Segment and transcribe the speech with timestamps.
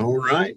[0.00, 0.56] All right.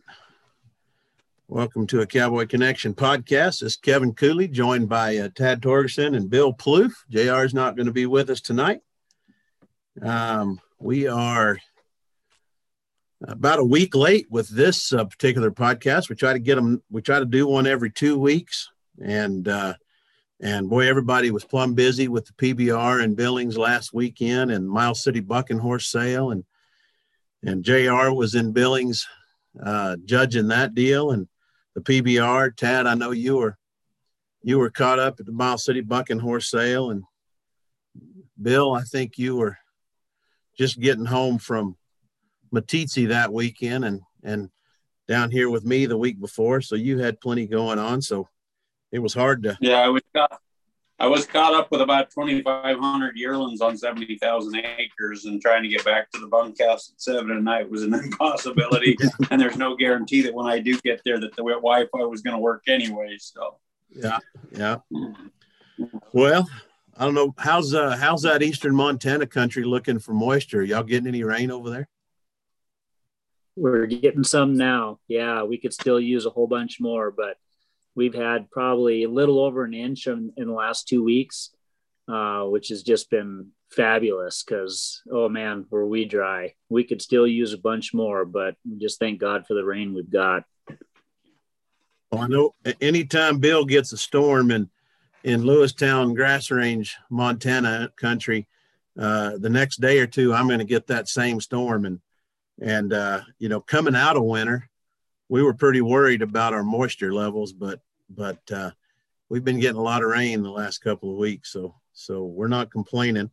[1.49, 3.59] Welcome to a Cowboy Connection podcast.
[3.59, 6.93] This is Kevin Cooley, joined by uh, Tad Torgerson and Bill Plouffe.
[7.09, 8.79] JR is not going to be with us tonight.
[10.01, 11.57] Um, we are
[13.27, 16.07] about a week late with this uh, particular podcast.
[16.07, 16.81] We try to get them.
[16.89, 18.71] We try to do one every two weeks,
[19.03, 19.73] and uh,
[20.39, 25.03] and boy, everybody was plumb busy with the PBR and Billings last weekend, and Miles
[25.03, 26.45] City Bucking Horse Sale, and
[27.43, 28.13] and Jr.
[28.13, 29.05] was in Billings
[29.61, 31.27] uh, judging that deal and
[31.75, 32.55] the PBR.
[32.55, 33.57] Tad, I know you were
[34.41, 37.03] you were caught up at the Mile City Bucking Horse Sale, and
[38.41, 39.57] Bill, I think you were
[40.57, 41.77] just getting home from
[42.53, 44.49] Meeteetse that weekend, and and
[45.07, 46.61] down here with me the week before.
[46.61, 48.01] So you had plenty going on.
[48.01, 48.29] So
[48.91, 49.57] it was hard to.
[49.59, 50.01] Yeah, I was
[51.03, 55.83] I was caught up with about 2,500 yearlings on 70,000 acres, and trying to get
[55.83, 58.95] back to the bunkhouse at seven at night was an impossibility.
[59.29, 62.37] and there's no guarantee that when I do get there, that the Wi-Fi was going
[62.37, 63.17] to work anyway.
[63.19, 63.57] So.
[63.89, 64.19] Yeah,
[64.53, 64.77] yeah.
[66.13, 66.47] Well,
[66.95, 70.63] I don't know how's uh how's that eastern Montana country looking for moisture.
[70.63, 71.89] Y'all getting any rain over there?
[73.57, 74.99] We're getting some now.
[75.09, 77.35] Yeah, we could still use a whole bunch more, but
[77.95, 81.51] we've had probably a little over an inch in, in the last two weeks,
[82.07, 86.53] uh, which has just been fabulous because, oh man, were we dry.
[86.69, 90.11] We could still use a bunch more, but just thank God for the rain we've
[90.11, 90.43] got.
[92.11, 94.69] Well, I know anytime Bill gets a storm in,
[95.23, 98.47] in Lewistown, Grass Range, Montana country,
[98.99, 101.85] uh, the next day or two, I'm going to get that same storm.
[101.85, 101.99] And,
[102.61, 104.69] and uh, you know, coming out of winter,
[105.33, 108.69] we were pretty worried about our moisture levels, but but uh,
[109.29, 112.47] we've been getting a lot of rain the last couple of weeks, so so we're
[112.47, 113.31] not complaining.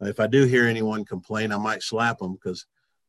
[0.00, 2.66] If I do hear anyone complain, I might slap them because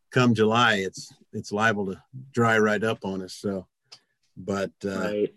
[0.09, 3.35] come July, it's it's liable to dry right up on us.
[3.35, 3.67] So,
[4.35, 5.33] but uh, right.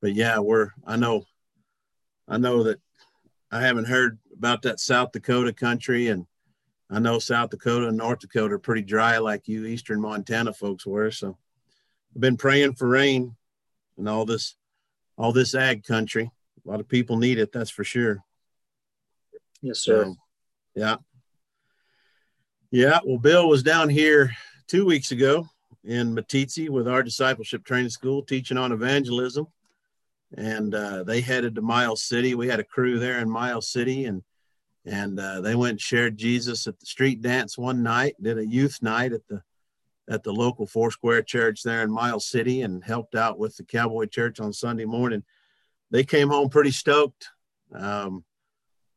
[0.00, 1.26] but yeah, we're I know
[2.26, 2.80] I know that
[3.52, 6.24] I haven't heard about that South Dakota country and
[6.88, 10.86] I know South Dakota and North Dakota are pretty dry like you Eastern Montana folks
[10.86, 11.10] were.
[11.10, 11.36] So
[12.14, 13.36] I've been praying for rain
[13.96, 14.56] and all this,
[15.16, 16.30] all this ag country.
[16.64, 17.52] A lot of people need it.
[17.52, 18.22] That's for sure.
[19.62, 20.04] Yes, sir.
[20.04, 20.16] So,
[20.74, 20.96] yeah.
[22.70, 23.00] Yeah.
[23.04, 24.32] Well, Bill was down here
[24.66, 25.48] two weeks ago
[25.84, 29.46] in Meeteetse with our discipleship training school teaching on evangelism.
[30.36, 32.34] And uh, they headed to Miles City.
[32.34, 34.22] We had a crew there in Miles City and
[34.86, 38.46] and uh, they went and shared Jesus at the street dance one night, did a
[38.46, 39.42] youth night at the
[40.10, 44.06] at the local Foursquare Church there in Miles City and helped out with the Cowboy
[44.06, 45.22] Church on Sunday morning.
[45.92, 47.28] They came home pretty stoked.
[47.72, 48.24] Um,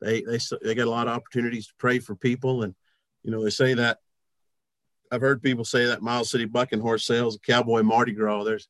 [0.02, 2.74] they they they got a lot of opportunities to pray for people, and
[3.22, 4.00] you know they say that.
[5.12, 8.44] I've heard people say that Miles City Bucking Horse Sales, Cowboy Mardi Gras.
[8.44, 8.68] There's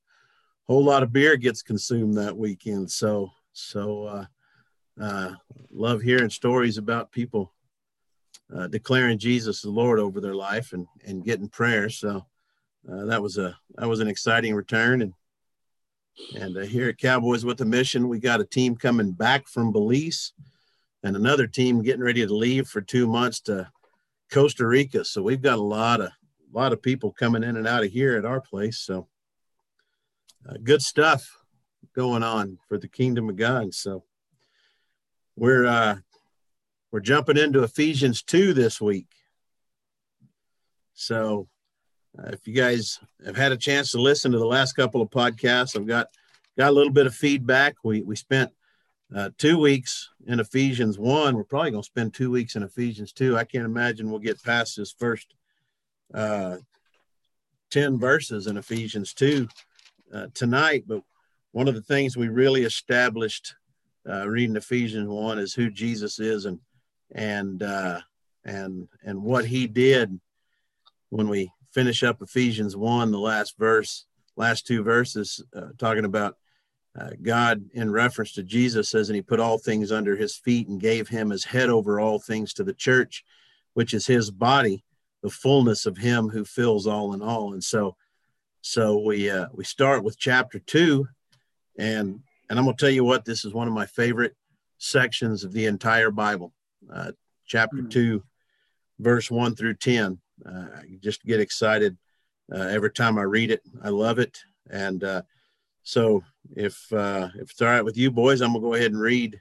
[0.67, 2.91] a whole lot of beer gets consumed that weekend.
[2.91, 4.25] So so uh,
[5.01, 5.31] uh,
[5.71, 7.53] love hearing stories about people
[8.53, 11.89] uh, declaring Jesus the Lord over their life and and getting prayer.
[11.89, 12.25] So
[12.91, 15.13] uh, that was a that was an exciting return and
[16.35, 19.71] and uh, here at Cowboys with a Mission, we got a team coming back from
[19.71, 20.33] Belize
[21.03, 23.69] and another team getting ready to leave for two months to
[24.31, 25.05] Costa Rica.
[25.05, 27.91] So we've got a lot of a lot of people coming in and out of
[27.91, 28.79] here at our place.
[28.79, 29.07] So
[30.47, 31.37] uh, good stuff
[31.95, 33.73] going on for the kingdom of God.
[33.73, 34.03] So
[35.35, 35.97] we're uh,
[36.91, 39.07] we're jumping into Ephesians two this week.
[40.93, 41.47] So
[42.17, 45.09] uh, if you guys have had a chance to listen to the last couple of
[45.09, 46.07] podcasts, I've got
[46.57, 47.75] got a little bit of feedback.
[47.83, 48.51] We we spent
[49.15, 51.35] uh, two weeks in Ephesians one.
[51.35, 53.35] We're probably going to spend two weeks in Ephesians two.
[53.37, 55.33] I can't imagine we'll get past this first
[56.13, 56.57] uh,
[57.71, 59.47] ten verses in Ephesians two
[60.13, 60.83] uh, tonight.
[60.87, 61.01] But
[61.51, 63.55] one of the things we really established
[64.07, 66.59] uh, reading Ephesians one is who Jesus is and
[67.15, 67.63] and
[68.45, 70.19] and and what He did
[71.09, 74.05] when we finish up Ephesians 1, the last verse,
[74.35, 76.37] last two verses, uh, talking about
[76.99, 80.67] uh, God in reference to Jesus says, and he put all things under his feet
[80.67, 83.23] and gave him his head over all things to the church,
[83.73, 84.83] which is his body,
[85.23, 87.53] the fullness of him who fills all in all.
[87.53, 87.95] And so,
[88.61, 91.07] so we, uh, we start with chapter two
[91.77, 92.19] and,
[92.49, 94.35] and I'm going to tell you what, this is one of my favorite
[94.77, 96.53] sections of the entire Bible.
[96.91, 97.13] Uh,
[97.45, 97.89] chapter mm-hmm.
[97.89, 98.23] two,
[98.99, 101.97] verse one through 10 uh, I just get excited
[102.53, 103.61] uh, every time I read it.
[103.81, 104.39] I love it.
[104.69, 105.21] And uh,
[105.83, 106.23] so
[106.55, 109.39] if uh, if it's all right with you boys, I'm gonna go ahead and read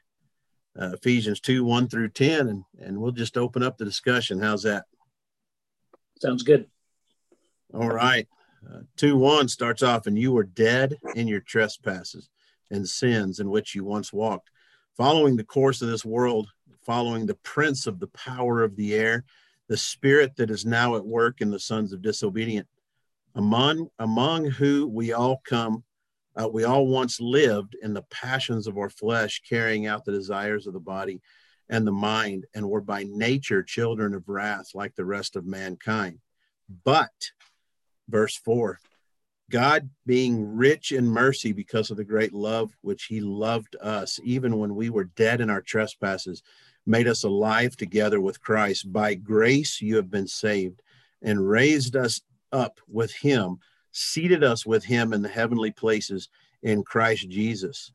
[0.80, 4.40] uh, Ephesians 2, 1 through 10, and, and we'll just open up the discussion.
[4.40, 4.84] How's that?
[6.20, 6.66] Sounds good.
[7.74, 8.26] All right.
[8.66, 12.28] Uh, 2 1 starts off, and you were dead in your trespasses
[12.70, 14.50] and sins in which you once walked,
[14.96, 16.48] following the course of this world,
[16.84, 19.24] following the prince of the power of the air,
[19.72, 22.68] the spirit that is now at work in the sons of disobedient,
[23.36, 25.82] among, among who we all come.
[26.36, 30.66] Uh, we all once lived in the passions of our flesh, carrying out the desires
[30.66, 31.22] of the body
[31.70, 36.18] and the mind, and were by nature children of wrath like the rest of mankind.
[36.84, 37.30] But,
[38.10, 38.78] verse 4
[39.48, 44.58] God being rich in mercy because of the great love which he loved us, even
[44.58, 46.42] when we were dead in our trespasses,
[46.86, 48.92] made us alive together with Christ.
[48.92, 50.82] By grace you have been saved,
[51.22, 52.20] and raised us
[52.50, 53.58] up with him,
[53.92, 56.28] seated us with him in the heavenly places
[56.62, 57.92] in Christ Jesus,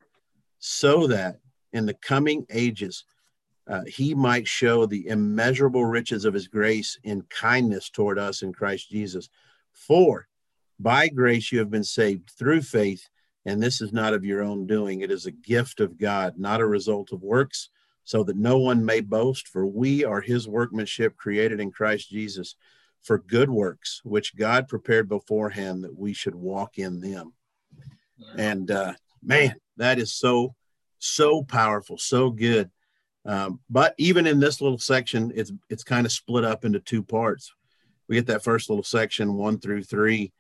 [0.60, 1.39] so that
[1.74, 3.04] in the coming ages
[3.68, 8.54] uh, he might show the immeasurable riches of his grace in kindness toward us in
[8.54, 9.30] Christ Jesus.
[9.74, 10.28] For
[10.80, 13.10] by grace you have been saved through faith,
[13.45, 15.01] and this is not of your own doing.
[15.01, 17.69] It is a gift of God, not a result of works,
[18.07, 19.50] so that no one may boast.
[19.50, 22.56] For we are his workmanship created in Christ Jesus
[23.04, 27.33] for good works, which God prepared beforehand that we should walk in them.
[28.38, 30.56] And uh, man, that is so,
[31.00, 32.71] so powerful, so good.
[33.25, 37.04] Um, but even in this little section, it's it's kind of split up into two
[37.04, 37.54] parts.
[38.07, 40.31] We get that first little section, one through three,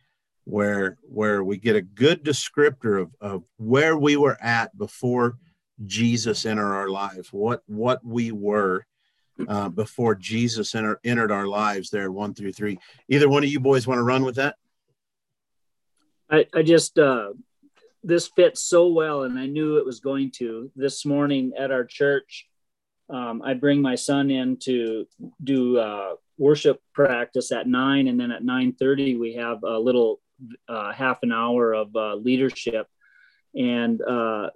[0.45, 5.37] where where we get a good descriptor of, of where we were at before
[5.85, 8.85] Jesus entered our lives, what what we were
[9.47, 12.79] uh, before Jesus enter, entered our lives there, one through three.
[13.07, 14.55] Either one of you boys want to run with that?
[16.29, 17.33] I, I just uh,
[18.03, 20.71] this fits so well, and I knew it was going to.
[20.75, 22.47] This morning at our church,
[23.09, 25.07] um, I bring my son in to
[25.43, 30.19] do uh, worship practice at nine, and then at nine thirty we have a little
[30.67, 32.87] uh, half an hour of uh, leadership.
[33.57, 34.51] And uh,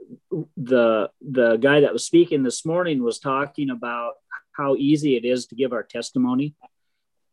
[0.58, 4.14] the the guy that was speaking this morning was talking about
[4.52, 6.54] how easy it is to give our testimony,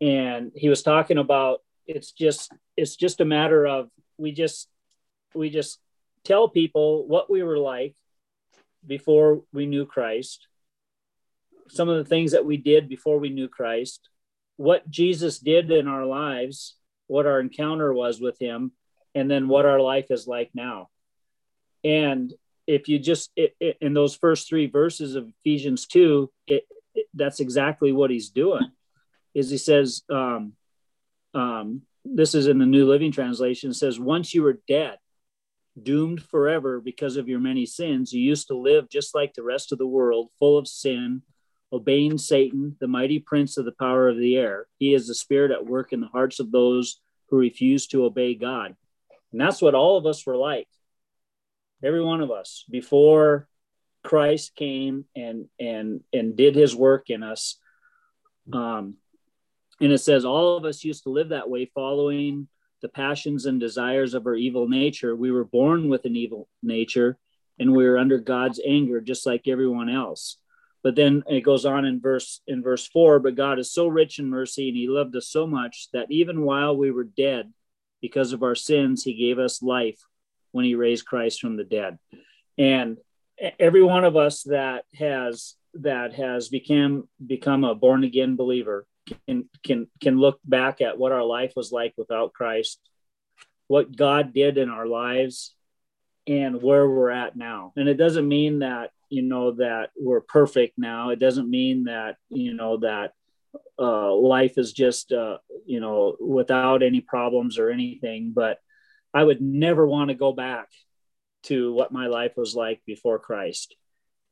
[0.00, 4.68] and he was talking about it's just it's just a matter of we just
[5.34, 5.78] we just
[6.24, 7.94] tell people what we were like
[8.86, 10.48] before we knew Christ,
[11.68, 14.08] some of the things that we did before we knew Christ,
[14.56, 16.78] what Jesus did in our lives
[17.08, 18.70] what our encounter was with him,
[19.14, 20.88] and then what our life is like now.
[21.84, 22.32] And
[22.66, 26.64] if you just it, it, in those first three verses of Ephesians two, it,
[27.14, 28.70] that's exactly what he's doing.
[29.34, 30.54] Is he says, um,
[31.34, 34.98] um, this is in the New Living Translation, says, once you were dead,
[35.80, 39.70] doomed forever because of your many sins, you used to live just like the rest
[39.70, 41.22] of the world, full of sin,
[41.72, 44.66] obeying Satan, the mighty prince of the power of the air.
[44.78, 48.34] He is the spirit at work in the hearts of those who refuse to obey
[48.34, 48.74] God.
[49.30, 50.66] And that's what all of us were like.
[51.82, 53.48] Every one of us before
[54.02, 57.56] Christ came and and and did his work in us.
[58.52, 58.94] Um,
[59.80, 62.48] and it says all of us used to live that way following
[62.80, 65.14] the passions and desires of our evil nature.
[65.14, 67.18] We were born with an evil nature
[67.58, 70.38] and we were under God's anger just like everyone else.
[70.82, 74.18] But then it goes on in verse in verse 4, but God is so rich
[74.18, 77.52] in mercy and he loved us so much that even while we were dead
[78.00, 79.98] because of our sins, he gave us life
[80.52, 81.98] when he raised Christ from the dead.
[82.56, 82.98] And
[83.58, 88.86] every one of us that has that has become become a born again believer
[89.26, 92.80] can can can look back at what our life was like without Christ,
[93.66, 95.54] what God did in our lives,
[96.26, 97.72] and where we're at now.
[97.76, 102.16] And it doesn't mean that you know that we're perfect now it doesn't mean that
[102.28, 103.12] you know that
[103.78, 108.58] uh, life is just uh, you know without any problems or anything but
[109.18, 110.68] i would never want to go back
[111.42, 113.74] to what my life was like before christ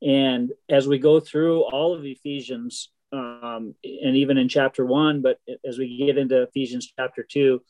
[0.01, 5.39] and as we go through all of ephesians um, and even in chapter one but
[5.65, 7.61] as we get into ephesians chapter two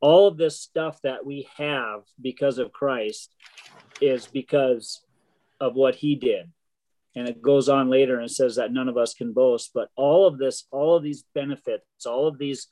[0.00, 3.34] all of this stuff that we have because of christ
[4.00, 5.02] is because
[5.60, 6.50] of what he did.
[7.14, 10.26] And it goes on later and says that none of us can boast, but all
[10.26, 12.68] of this, all of these benefits, all of these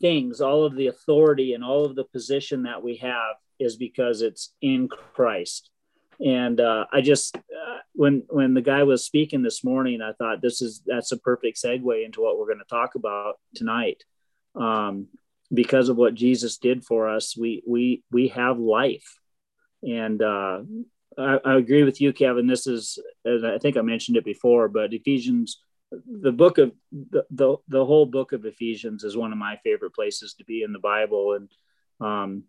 [0.00, 4.22] things, all of the authority and all of the position that we have is because
[4.22, 5.70] it's in Christ.
[6.24, 10.42] And uh, I just, uh, when when the guy was speaking this morning, I thought
[10.42, 14.02] this is that's a perfect segue into what we're going to talk about tonight.
[14.56, 15.08] Um,
[15.52, 19.18] because of what Jesus did for us, we we we have life,
[19.82, 20.62] and uh,
[21.16, 22.46] I, I, agree with you, Kevin.
[22.46, 27.56] This is, I think I mentioned it before, but Ephesians, the book of the, the,
[27.68, 30.78] the whole book of Ephesians is one of my favorite places to be in the
[30.78, 31.34] Bible.
[31.34, 31.48] And
[32.00, 32.44] Um,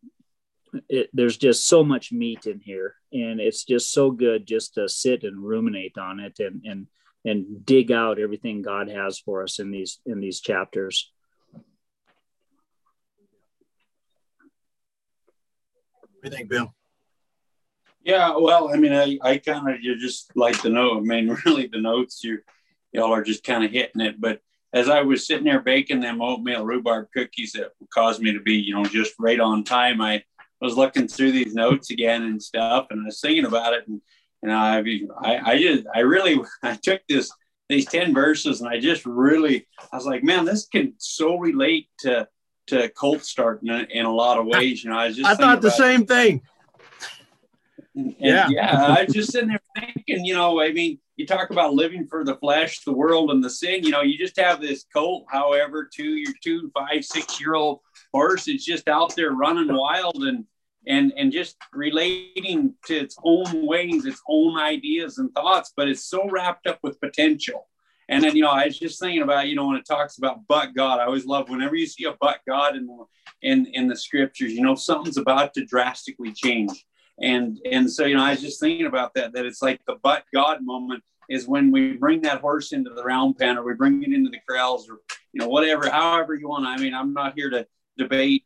[0.87, 4.87] it, there's just so much meat in here, and it's just so good just to
[4.87, 6.87] sit and ruminate on it and and
[7.25, 11.11] and dig out everything God has for us in these in these chapters.
[16.01, 16.73] What do you think, Bill?
[18.03, 20.97] Yeah, well, I mean, I, I kind of you just like the note.
[20.97, 22.39] I mean, really, the notes you
[22.91, 24.19] y'all are just kind of hitting it.
[24.19, 24.41] But
[24.73, 28.55] as I was sitting there baking them oatmeal rhubarb cookies that caused me to be,
[28.55, 30.23] you know, just right on time, I
[30.61, 34.01] was looking through these notes again and stuff, and I was thinking about it, and
[34.41, 34.77] and I,
[35.21, 37.31] I, I just, I really, I took this
[37.67, 41.87] these ten verses, and I just really, I was like, man, this can so relate
[41.99, 42.27] to
[42.67, 44.83] to cold start in, in a lot of ways.
[44.83, 46.07] You know, I was just I thought the same it.
[46.07, 46.41] thing.
[47.95, 48.85] And, yeah, yeah.
[48.85, 52.23] I was just sitting there thinking, you know, I mean, you talk about living for
[52.23, 53.83] the flesh, the world, and the sin.
[53.83, 57.81] You know, you just have this colt, however, two your two, five, six year old
[58.13, 58.47] horse.
[58.47, 60.45] It's just out there running wild and
[60.87, 65.73] and and just relating to its own ways, its own ideas and thoughts.
[65.75, 67.67] But it's so wrapped up with potential.
[68.07, 70.47] And then, you know, I was just thinking about, you know, when it talks about
[70.47, 72.87] but God, I always love whenever you see a but God in
[73.41, 76.85] in, in the scriptures, you know, something's about to drastically change.
[77.21, 79.97] And, and so, you know, I was just thinking about that, that it's like the
[80.01, 83.73] but God moment is when we bring that horse into the round pen or we
[83.73, 84.99] bring it into the corrals or,
[85.33, 86.65] you know, whatever, however you want.
[86.65, 88.43] I mean, I'm not here to debate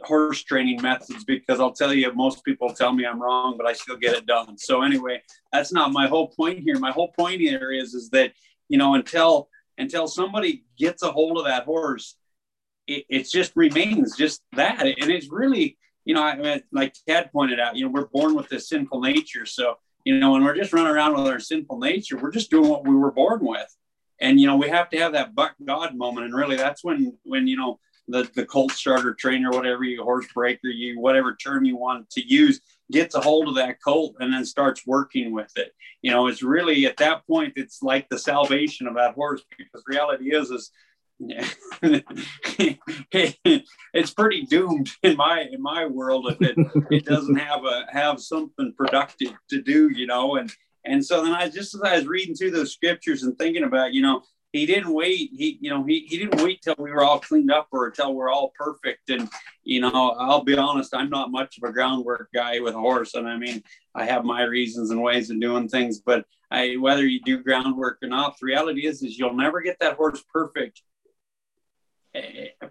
[0.00, 3.72] horse training methods because I'll tell you, most people tell me I'm wrong, but I
[3.72, 4.56] still get it done.
[4.58, 6.78] So anyway, that's not my whole point here.
[6.78, 8.32] My whole point here is, is that
[8.68, 9.48] you know, until
[9.78, 12.16] until somebody gets a hold of that horse,
[12.86, 14.80] it, it just remains just that.
[14.80, 18.34] And it's really, you know, I mean, like Tad pointed out, you know, we're born
[18.34, 19.46] with this sinful nature.
[19.46, 22.68] So, you know, when we're just running around with our sinful nature, we're just doing
[22.68, 23.74] what we were born with.
[24.20, 26.26] And, you know, we have to have that buck God moment.
[26.26, 27.78] And really that's when, when, you know,
[28.08, 32.26] the, the colt starter trainer, whatever you horse breaker, you, whatever term you want to
[32.26, 35.72] use, gets a hold of that colt and then starts working with it.
[36.02, 39.82] You know, it's really at that point, it's like the salvation of that horse because
[39.86, 40.70] reality is, is
[43.92, 46.56] it's pretty doomed in my in my world if it,
[46.90, 50.36] it doesn't have a have something productive to do, you know.
[50.36, 50.52] And
[50.84, 53.92] and so then I just as I was reading through those scriptures and thinking about,
[53.92, 55.30] you know, he didn't wait.
[55.32, 58.14] He, you know, he, he didn't wait till we were all cleaned up or till
[58.14, 59.08] we're all perfect.
[59.08, 59.28] And,
[59.64, 63.14] you know, I'll be honest, I'm not much of a groundwork guy with a horse.
[63.14, 63.62] And I mean,
[63.94, 67.98] I have my reasons and ways of doing things, but I, whether you do groundwork
[68.02, 70.82] or not, the reality is, is you'll never get that horse perfect,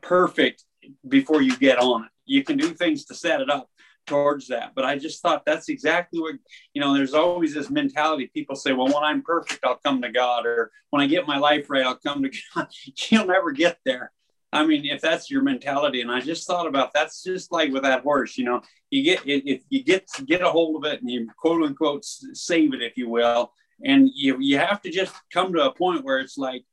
[0.02, 0.64] perfect
[1.08, 2.10] before you get on it.
[2.26, 3.70] You can do things to set it up,
[4.08, 4.74] towards that.
[4.76, 6.36] But I just thought that's exactly what,
[6.74, 8.30] you know, there's always this mentality.
[8.34, 10.46] People say, well, when I'm perfect, I'll come to God.
[10.46, 12.68] Or when I get my life right, I'll come to God.
[13.10, 14.12] You'll never get there.
[14.54, 17.84] I mean, if that's your mentality, and I just thought about that's just like with
[17.84, 21.10] that horse, you know, you get if you get get a hold of it and
[21.10, 23.54] you quote unquote save it, if you will,
[23.86, 26.66] and you you have to just come to a point where it's like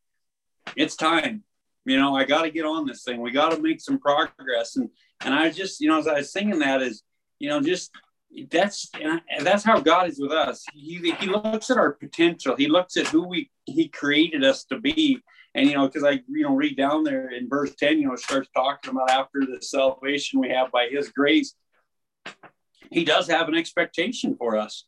[0.75, 1.45] it's time.
[1.85, 3.21] You know, I got to get on this thing.
[3.21, 4.77] We got to make some progress.
[4.77, 7.03] And and I just, you know, as I was singing that, is
[7.39, 7.91] you know, just
[8.51, 10.65] that's and that's how God is with us.
[10.75, 12.57] He, he looks at our potential.
[12.57, 15.23] He looks at who we he created us to be.
[15.55, 18.17] And you know, because I you know read down there in verse ten, you know,
[18.17, 21.55] starts talking about after the salvation we have by His grace.
[22.91, 24.85] He does have an expectation for us.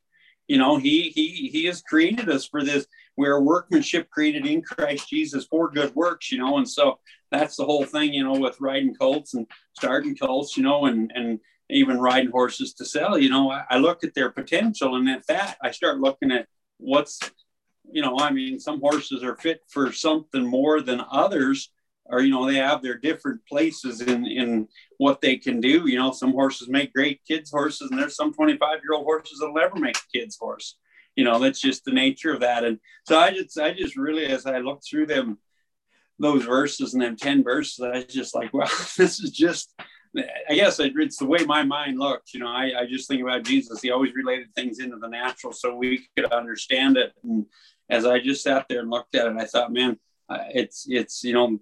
[0.50, 2.84] You know, he he he has created us for this.
[3.16, 6.32] We're workmanship created in Christ Jesus for good works.
[6.32, 6.98] You know, and so
[7.30, 8.12] that's the whole thing.
[8.12, 10.56] You know, with riding colts and starting colts.
[10.56, 11.38] You know, and and
[11.70, 15.24] even riding horses to sell, you know, I, I look at their potential and at
[15.28, 17.20] that I start looking at what's,
[17.92, 21.70] you know, I mean, some horses are fit for something more than others,
[22.10, 25.88] or, you know, they have their different places in, in what they can do.
[25.88, 29.38] You know, some horses make great kids horses and there's some 25 year old horses
[29.38, 30.76] that'll never make a kid's horse.
[31.16, 32.64] You know, that's just the nature of that.
[32.64, 35.38] And so I just, I just really, as I look through them,
[36.18, 39.74] those verses and them 10 verses, I was just like, wow, this is just,
[40.16, 42.34] I guess it's the way my mind looks.
[42.34, 43.80] You know, I, I just think about Jesus.
[43.80, 47.12] He always related things into the natural so we could understand it.
[47.22, 47.46] And
[47.88, 49.98] as I just sat there and looked at it, I thought, man,
[50.30, 51.60] it's it's you know,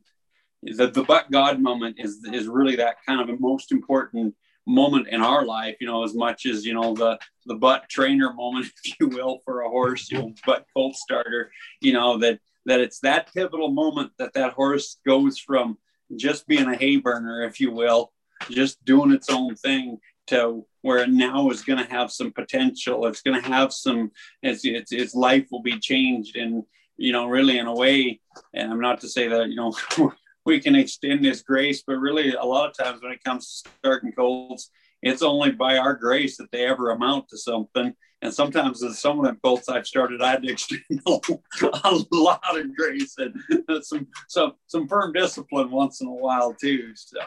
[0.63, 4.35] the the but God moment is is really that kind of a most important
[4.67, 5.77] moment in our life.
[5.81, 9.41] You know, as much as you know the the butt trainer moment, if you will,
[9.45, 11.51] for a horse, you know, butt colt starter.
[11.81, 15.79] You know that that it's that pivotal moment that that horse goes from
[16.17, 18.13] just being a hay burner, if you will,
[18.51, 19.99] just doing its own thing
[20.29, 23.07] to where now is going to have some potential.
[23.07, 24.13] It's going to have some,
[24.43, 26.37] its, its, its life will be changed.
[26.37, 26.65] And,
[26.97, 28.21] you know, really in a way,
[28.55, 29.75] and I'm not to say that, you know,
[30.49, 33.71] we can extend this grace, but really, a lot of times when it comes to
[33.81, 34.71] starting colts,
[35.03, 37.95] it's only by our grace that they ever amount to something.
[38.23, 42.41] And sometimes as some of them colts I've started, I had to extend a lot
[42.59, 46.93] of grace and some some some firm discipline once in a while too.
[46.97, 47.21] So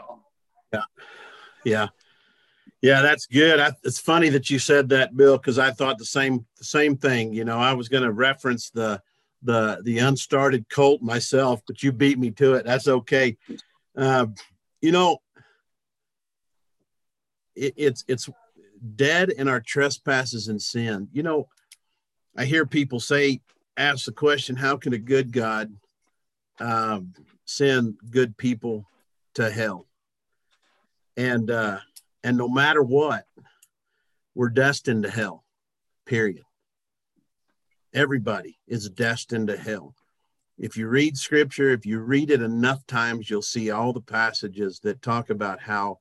[0.73, 0.81] yeah,
[1.63, 1.87] yeah,
[2.81, 3.59] yeah, that's good.
[3.59, 6.97] I, it's funny that you said that, Bill, because I thought the same the same
[6.97, 7.33] thing.
[7.33, 8.99] You know, I was going to reference the
[9.43, 12.65] the the unstarted colt myself, but you beat me to it.
[12.65, 13.37] That's okay.
[13.97, 14.27] Uh,
[14.81, 15.17] you know,
[17.55, 18.29] it, it's it's
[18.95, 21.07] dead in our trespasses and sin.
[21.11, 21.47] You know,
[22.37, 23.41] I hear people say,
[23.77, 25.75] ask the question, how can a good God
[26.59, 27.13] um,
[27.45, 28.85] send good people
[29.35, 29.87] to hell?
[31.17, 31.79] And uh,
[32.23, 33.25] and no matter what,
[34.35, 35.43] we're destined to hell.
[36.05, 36.43] Period.
[37.93, 39.95] Everybody is destined to hell.
[40.57, 44.79] If you read scripture, if you read it enough times, you'll see all the passages
[44.83, 45.99] that talk about how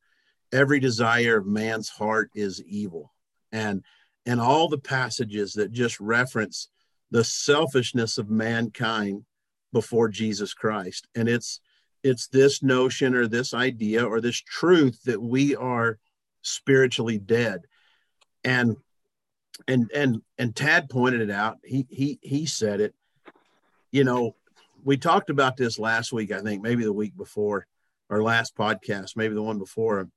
[0.52, 3.12] every desire of man's heart is evil.
[3.52, 3.82] And
[4.26, 6.68] and all the passages that just reference
[7.11, 9.25] the selfishness of mankind
[9.73, 11.09] before Jesus Christ.
[11.14, 11.61] And it's
[12.02, 15.99] it's this notion or this idea or this truth that we are
[16.42, 17.62] spiritually dead.
[18.44, 18.76] And
[19.69, 21.59] and and and Tad pointed it out.
[21.64, 22.95] He he he said it.
[23.90, 24.37] You know
[24.83, 27.67] we talked about this last week I think maybe the week before
[28.09, 30.09] our last podcast maybe the one before.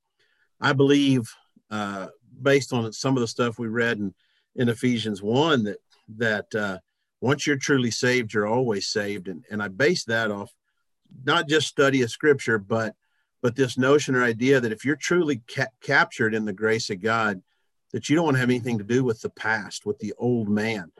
[0.61, 1.29] I believe,
[1.69, 2.07] uh,
[2.41, 4.13] based on some of the stuff we read in,
[4.55, 5.77] in Ephesians 1, that,
[6.17, 6.77] that uh,
[7.19, 9.27] once you're truly saved, you're always saved.
[9.27, 10.53] And, and I base that off
[11.23, 12.95] not just study of scripture, but
[13.41, 17.01] but this notion or idea that if you're truly ca- captured in the grace of
[17.01, 17.41] God,
[17.93, 20.49] that you don't want to have anything to do with the past, with the old
[20.49, 20.91] man.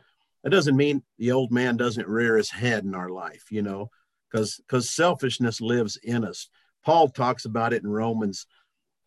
[0.43, 3.89] That doesn't mean the old man doesn't rear his head in our life, you know,
[4.31, 6.49] because because selfishness lives in us.
[6.85, 8.45] Paul talks about it in Romans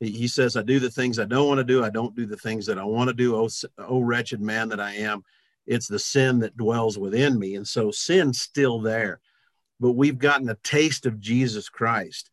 [0.00, 1.82] he, says, I do the things I don't want to do.
[1.82, 3.34] I don't do the things that I want to do.
[3.34, 5.24] Oh, oh, wretched man that I am.
[5.66, 7.54] It's the sin that dwells within me.
[7.54, 9.20] And so sin's still there,
[9.80, 12.30] but we've gotten a taste of Jesus Christ.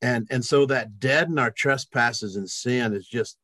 [0.00, 3.36] And, and so that dead in our trespasses and sin is just,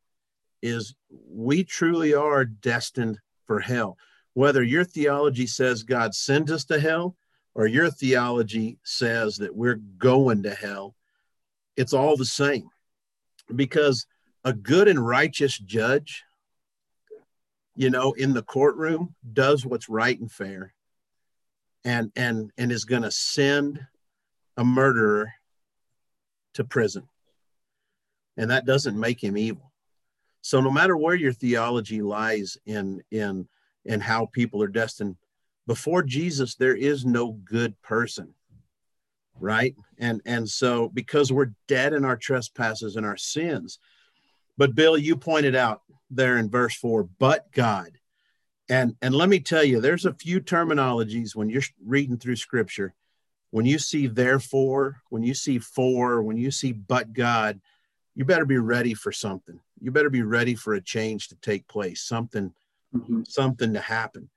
[0.64, 0.94] is
[1.30, 3.98] we truly are destined for hell.
[4.32, 7.16] Whether your theology says God sent us to hell
[7.54, 10.94] or your theology says that we're going to hell,
[11.76, 12.70] it's all the same
[13.54, 14.06] because
[14.42, 16.24] a good and righteous judge,
[17.76, 20.72] you know, in the courtroom does what's right and fair
[21.84, 23.86] and and and is going to send
[24.56, 25.30] a murderer
[26.54, 27.06] to prison.
[28.38, 29.73] And that doesn't make him evil.
[30.44, 33.48] So no matter where your theology lies in in
[33.86, 35.16] in how people are destined
[35.66, 38.34] before Jesus there is no good person
[39.40, 39.74] right?
[39.98, 43.78] And and so because we're dead in our trespasses and our sins.
[44.58, 45.80] But bill you pointed out
[46.10, 47.98] there in verse 4 but god.
[48.68, 52.94] And and let me tell you there's a few terminologies when you're reading through scripture.
[53.50, 57.62] When you see therefore when you see for when you see but god
[58.14, 61.66] you better be ready for something you better be ready for a change to take
[61.68, 62.52] place something
[62.94, 63.22] mm-hmm.
[63.28, 64.28] something to happen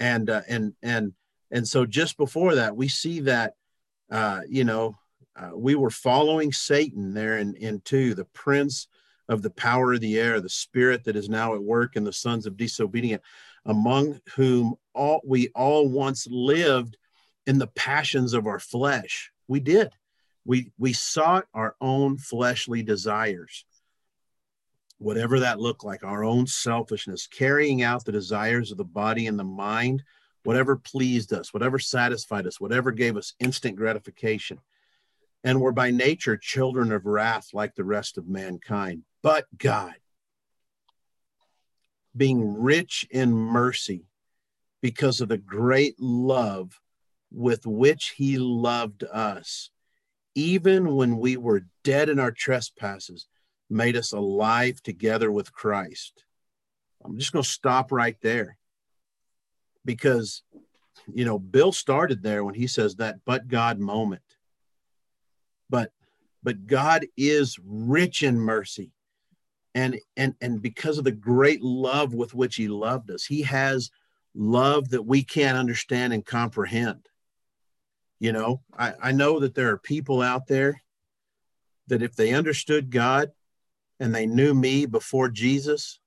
[0.00, 1.12] and uh, and and
[1.50, 3.54] and so just before that we see that
[4.10, 4.96] uh, you know,
[5.36, 8.88] uh, we were following Satan there in, in two, the prince
[9.28, 12.12] of the power of the air, the spirit that is now at work in the
[12.12, 13.22] sons of disobedient,
[13.64, 16.96] among whom all we all once lived
[17.46, 19.32] in the passions of our flesh.
[19.48, 19.90] We did.
[20.44, 23.64] We we sought our own fleshly desires.
[24.98, 29.38] Whatever that looked like, our own selfishness, carrying out the desires of the body and
[29.38, 30.02] the mind
[30.44, 34.60] whatever pleased us, whatever satisfied us, whatever gave us instant gratification.
[35.42, 39.02] And we're by nature children of wrath like the rest of mankind.
[39.22, 39.94] But God,
[42.16, 44.06] being rich in mercy
[44.80, 46.78] because of the great love
[47.32, 49.70] with which he loved us,
[50.34, 53.26] even when we were dead in our trespasses,
[53.70, 56.24] made us alive together with Christ.
[57.04, 58.56] I'm just going to stop right there.
[59.84, 60.42] Because
[61.12, 64.22] you know bill started there when he says that but god moment.
[65.68, 65.92] But
[66.42, 68.92] but god is rich in mercy.
[69.74, 73.90] And and and because of the great love with which he loved us he has
[74.34, 77.06] love that we can't understand and comprehend.
[78.18, 80.82] You know i i know that there are people out there
[81.88, 83.32] that if they understood god
[84.04, 85.98] and they knew me before jesus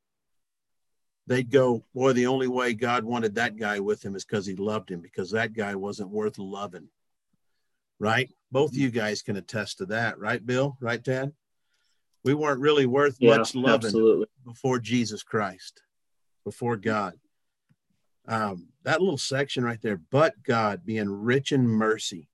[1.28, 4.56] they'd go, boy, the only way God wanted that guy with him is because he
[4.56, 6.88] loved him, because that guy wasn't worth loving.
[8.00, 8.30] right?
[8.52, 10.78] Both of you guys can attest to that, right, Bill?
[10.80, 11.34] Right, Tad?
[12.24, 14.28] We weren't really worth Yeah, much loving absolutely.
[14.46, 15.82] before Jesus Christ,
[16.46, 17.14] before God.
[18.28, 22.30] Um, that little section right there, but God being rich in mercy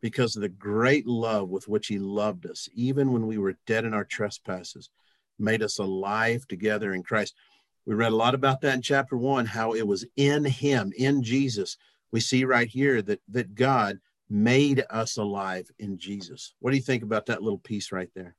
[0.00, 3.84] because of the great love with which he loved us, even when we were dead
[3.84, 4.90] in our trespasses,
[5.38, 7.34] made us alive together in Christ.
[7.86, 11.22] We read a lot about that in chapter one, how it was in him, in
[11.22, 11.76] Jesus.
[12.12, 16.54] We see right here that that God made us alive in Jesus.
[16.58, 18.34] What do you think about that little piece right there?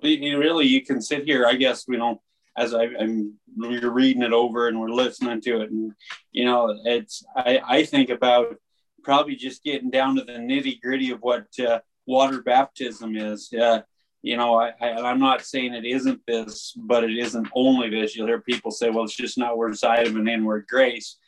[0.00, 1.46] You- you really, you can sit here.
[1.46, 2.20] I guess you know,
[2.56, 5.92] as I, I'm you're reading it over and we're listening to it, and
[6.32, 8.56] you know, it's I, I think about
[9.02, 13.52] probably just getting down to the nitty gritty of what uh, water baptism is.
[13.52, 13.82] Uh,
[14.22, 18.14] you know, I, I, I'm not saying it isn't this, but it isn't only this.
[18.14, 21.18] You'll hear people say, "Well, it's just an outward side of an inward grace."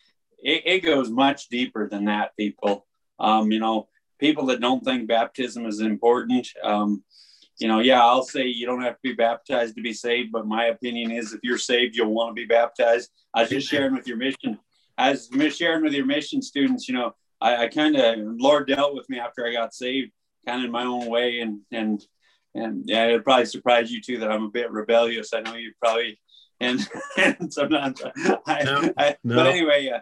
[0.42, 2.86] It, it goes much deeper than that, people.
[3.18, 6.48] Um, you know, people that don't think baptism is important.
[6.62, 7.02] Um,
[7.58, 10.46] you know, yeah, I'll say you don't have to be baptized to be saved, but
[10.46, 13.10] my opinion is if you're saved, you'll want to be baptized.
[13.34, 14.58] I was just sharing with your mission,
[14.98, 19.08] as sharing with your mission students, you know, I, I kind of Lord dealt with
[19.08, 20.12] me after I got saved,
[20.46, 22.04] kind of in my own way, and and
[22.54, 25.32] and yeah, it probably surprised you too that I'm a bit rebellious.
[25.34, 26.18] I know you probably
[26.60, 28.02] and, and sometimes
[28.46, 29.36] I, No, I, no.
[29.36, 30.00] but anyway, uh,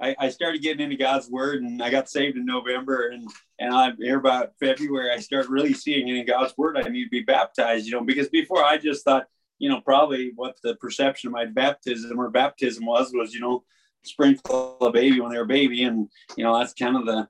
[0.00, 3.74] I, I started getting into God's word and I got saved in November and and
[3.74, 5.10] I'm here about February.
[5.12, 8.28] I start really seeing in God's word I need to be baptized, you know, because
[8.28, 9.26] before I just thought,
[9.58, 13.64] you know, probably what the perception of my baptism or baptism was was, you know,
[14.02, 15.84] sprinkle a baby when they're a baby.
[15.84, 17.28] And, you know, that's kind of the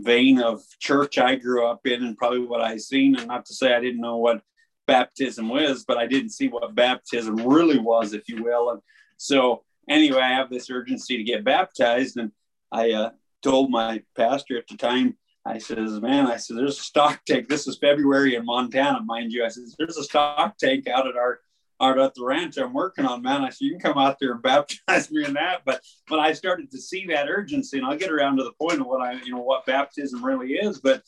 [0.00, 3.16] vein of church I grew up in and probably what I seen.
[3.16, 4.42] And not to say I didn't know what
[4.86, 8.70] baptism was, but I didn't see what baptism really was, if you will.
[8.70, 8.80] And
[9.16, 12.16] so anyway, I have this urgency to get baptized.
[12.16, 12.32] And
[12.72, 13.10] I uh,
[13.42, 17.48] told my pastor at the time, I says, man, I said, there's a stock tank.
[17.48, 19.44] This is February in Montana, mind you.
[19.44, 21.40] I says, there's a stock tank out at our
[21.80, 23.42] out at the ranch I'm working on, man.
[23.42, 25.62] I said, you can come out there and baptize me in that.
[25.64, 28.80] But but I started to see that urgency, and I'll get around to the point
[28.80, 30.80] of what I, you know, what baptism really is.
[30.80, 31.02] But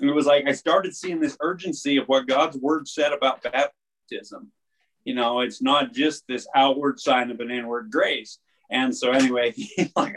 [0.00, 4.52] it was like I started seeing this urgency of what God's word said about baptism.
[5.04, 8.38] You know, it's not just this outward sign of an inward grace.
[8.70, 9.54] And so anyway,
[9.96, 10.16] like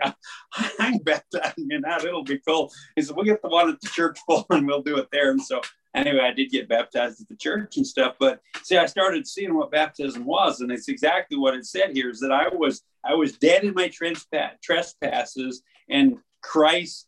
[1.04, 2.72] baptizing in that, it'll be cool.
[2.96, 5.32] He said, We'll get the one at the church full and we'll do it there.
[5.32, 5.62] And so
[5.94, 8.16] anyway, I did get baptized at the church and stuff.
[8.20, 12.10] But see, I started seeing what baptism was, and it's exactly what it said here:
[12.10, 17.08] is that I was I was dead in my trespass, trespasses, and Christ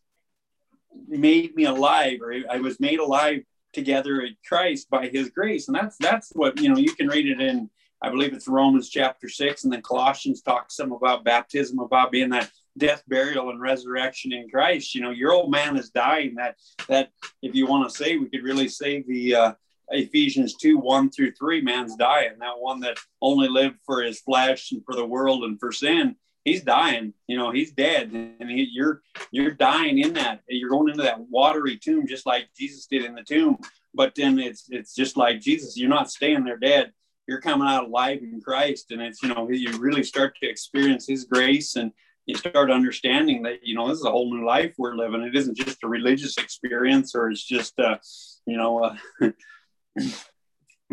[1.07, 3.43] made me alive, or I was made alive
[3.77, 6.77] together in Christ by His grace, and that's that's what you know.
[6.77, 7.69] You can read it in.
[8.01, 12.29] I believe it's Romans chapter six, and then Colossians talks some about baptism, about being
[12.29, 14.93] that death, burial, and resurrection in Christ.
[14.93, 16.35] You know, your old man is dying.
[16.35, 16.55] That
[16.89, 17.11] that
[17.41, 19.51] if you want to say, we could really say the uh,
[19.89, 21.61] Ephesians two one through three.
[21.61, 22.33] Man's dying.
[22.39, 26.15] That one that only lived for his flesh and for the world and for sin.
[26.47, 27.13] He's dying.
[27.27, 30.41] You know, he's dead, and he, you're you're dying in that.
[30.47, 33.57] You're going into that watery tomb, just like Jesus did in the tomb.
[33.93, 35.77] But then it's it's just like Jesus.
[35.77, 36.93] You're not staying there dead
[37.27, 38.91] you're coming out alive in Christ.
[38.91, 41.91] And it's, you know, you really start to experience his grace and
[42.25, 45.21] you start understanding that, you know, this is a whole new life we're living.
[45.21, 47.97] It isn't just a religious experience or it's just, uh,
[48.45, 48.95] you know, uh,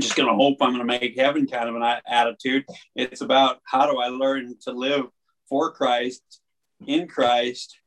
[0.01, 2.64] just going to hope I'm going to make heaven kind of an attitude.
[2.97, 5.07] It's about how do I learn to live
[5.55, 6.40] for Christ,
[6.85, 7.79] in Christ,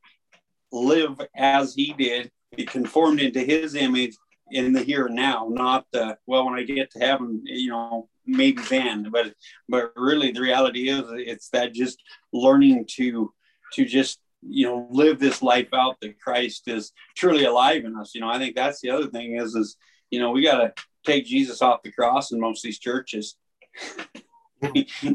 [0.72, 4.16] live as he did, be conformed into his image
[4.52, 8.08] in the here and now, not the, well, when I get to heaven, you know,
[8.26, 9.34] maybe then but
[9.70, 12.02] but really the reality is it's that just
[12.34, 13.34] learning to
[13.74, 18.14] to just you know live this life out that christ is truly alive in us
[18.14, 19.78] you know i think that's the other thing is is
[20.12, 23.38] you know we got to take jesus off the cross in most of these churches.
[23.74, 24.27] he, he,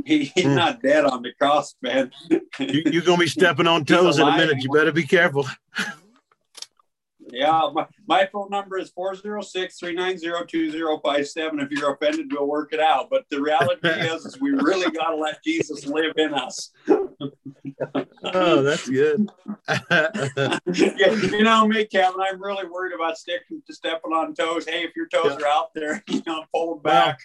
[0.04, 0.54] he's hmm.
[0.54, 4.36] not dead on the cross man You, you're gonna be stepping on toes in a
[4.36, 4.62] minute.
[4.62, 5.46] You better be careful.
[7.32, 11.62] Yeah, my, my phone number is 406-390-2057.
[11.62, 13.08] If you're offended, we'll work it out.
[13.10, 16.70] But the reality is, is we really got to let Jesus live in us.
[18.24, 19.28] Oh, that's good.
[19.68, 24.66] yeah, you know me, Kevin, I'm really worried about sticking to stepping on toes.
[24.66, 25.44] Hey, if your toes Yeah.
[25.44, 27.18] are out there, you know, pull them back.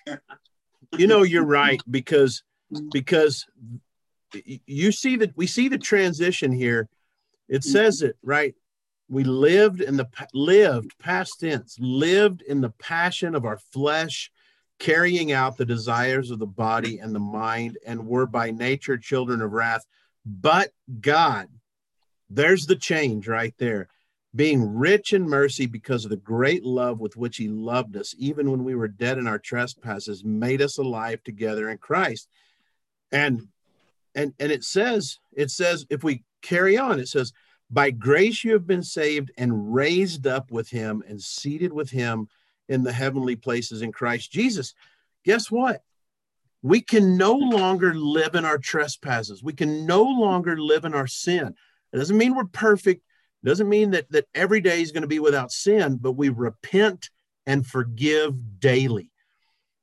[0.97, 2.43] You know you're right because
[2.91, 3.45] because
[4.65, 6.89] you see that we see the transition here.
[7.47, 7.71] It mm-hmm.
[7.71, 8.55] says it right?
[9.09, 14.31] We lived in the lived past tense lived in the passion of our flesh
[14.79, 19.41] carrying out the desires of the body and the mind and were by nature children
[19.41, 19.85] of wrath.
[20.25, 21.47] But god
[22.29, 23.87] There's the change right there.
[24.37, 28.51] Being rich in mercy because of the great love with which he loved us, even
[28.51, 32.29] when we were dead in our trespasses, made us alive together in Christ.
[33.11, 33.47] And
[34.13, 37.33] and and it says, it says, if we carry on, it says,
[37.71, 42.29] by grace you have been saved and raised up with him and seated with him
[42.69, 44.75] in the heavenly places in Christ Jesus.
[45.25, 45.81] Guess what?
[46.61, 49.41] We can no longer live in our trespasses.
[49.41, 51.55] We can no longer live in our sin.
[51.91, 53.03] It doesn't mean we're perfect.
[53.43, 57.09] Doesn't mean that, that every day is going to be without sin, but we repent
[57.45, 59.11] and forgive daily.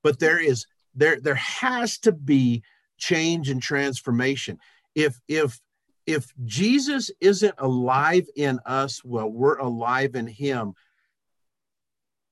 [0.03, 2.63] But there is there there has to be
[2.99, 4.59] change and transformation.
[4.95, 5.61] If if
[6.07, 10.75] if Jesus isn't alive in us, well, we're alive in him.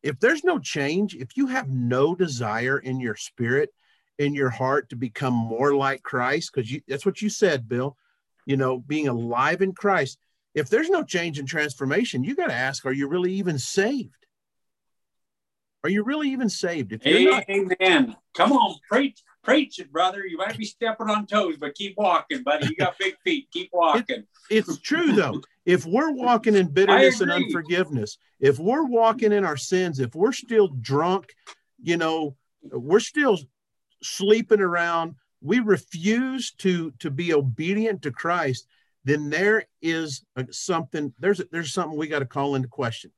[0.02, 3.70] If there's no change, if you have no desire in your spirit,
[4.18, 7.96] in your heart to become more like Christ, because that's what you said, Bill,
[8.44, 10.18] you know, being alive in Christ.
[10.54, 14.14] If there's no change and transformation, you got to ask, are you really even saved?
[15.84, 16.92] Are you really even saved?
[16.92, 18.06] If you're Amen.
[18.08, 20.24] Not- Come on, preach, preach it, brother.
[20.24, 22.66] You might be stepping on toes, but keep walking, buddy.
[22.68, 23.48] You got big feet.
[23.52, 24.24] Keep walking.
[24.50, 25.40] It, it's true though.
[25.66, 30.32] If we're walking in bitterness and unforgiveness, if we're walking in our sins, if we're
[30.32, 31.34] still drunk,
[31.80, 33.38] you know, we're still
[34.02, 38.66] sleeping around, we refuse to to be obedient to Christ,
[39.04, 41.12] then there is something.
[41.18, 43.10] There's there's something we got to call into question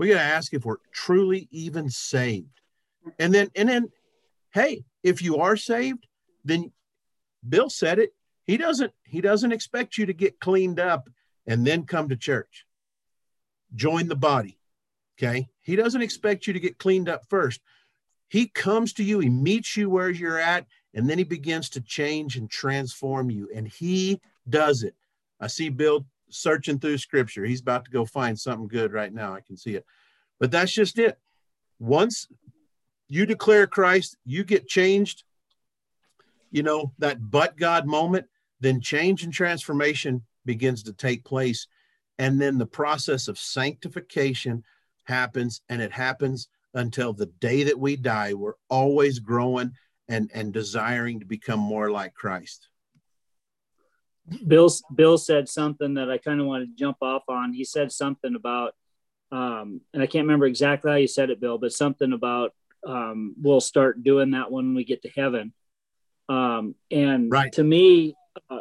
[0.00, 2.62] we got to ask if we're truly even saved.
[3.18, 3.90] And then, and then,
[4.50, 6.06] hey, if you are saved,
[6.42, 6.72] then
[7.46, 8.14] Bill said it.
[8.46, 11.10] He doesn't, he doesn't expect you to get cleaned up
[11.46, 12.64] and then come to church.
[13.74, 14.58] Join the body.
[15.18, 15.50] Okay.
[15.60, 17.60] He doesn't expect you to get cleaned up first.
[18.28, 21.82] He comes to you, he meets you where you're at, and then he begins to
[21.82, 23.50] change and transform you.
[23.54, 24.94] And he does it.
[25.40, 27.44] I see Bill searching through scripture.
[27.44, 29.34] He's about to go find something good right now.
[29.34, 29.84] I can see it.
[30.38, 31.18] But that's just it.
[31.78, 32.28] Once
[33.08, 35.24] you declare Christ, you get changed,
[36.50, 38.26] you know, that but God moment,
[38.60, 41.66] then change and transformation begins to take place.
[42.18, 44.62] And then the process of sanctification
[45.04, 48.34] happens, and it happens until the day that we die.
[48.34, 49.72] We're always growing
[50.08, 52.69] and, and desiring to become more like Christ.
[54.46, 57.52] Bill Bill said something that I kind of want to jump off on.
[57.52, 58.74] He said something about,
[59.32, 62.54] um, and I can't remember exactly how you said it, Bill, but something about
[62.86, 65.52] um, we'll start doing that when we get to heaven.
[66.28, 67.52] Um, and right.
[67.54, 68.14] to me,
[68.48, 68.60] uh,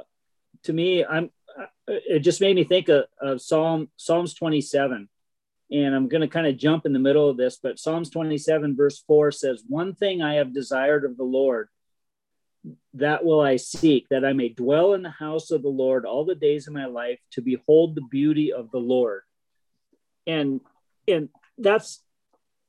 [0.64, 1.32] to me, I'm.
[1.58, 5.10] Uh, it just made me think of, of Psalm Psalms 27,
[5.72, 8.76] and I'm going to kind of jump in the middle of this, but Psalms 27
[8.76, 11.70] verse four says, "One thing I have desired of the Lord."
[12.94, 16.26] That will I seek, that I may dwell in the house of the Lord all
[16.26, 19.22] the days of my life to behold the beauty of the Lord.
[20.28, 20.62] And
[21.08, 22.04] and that's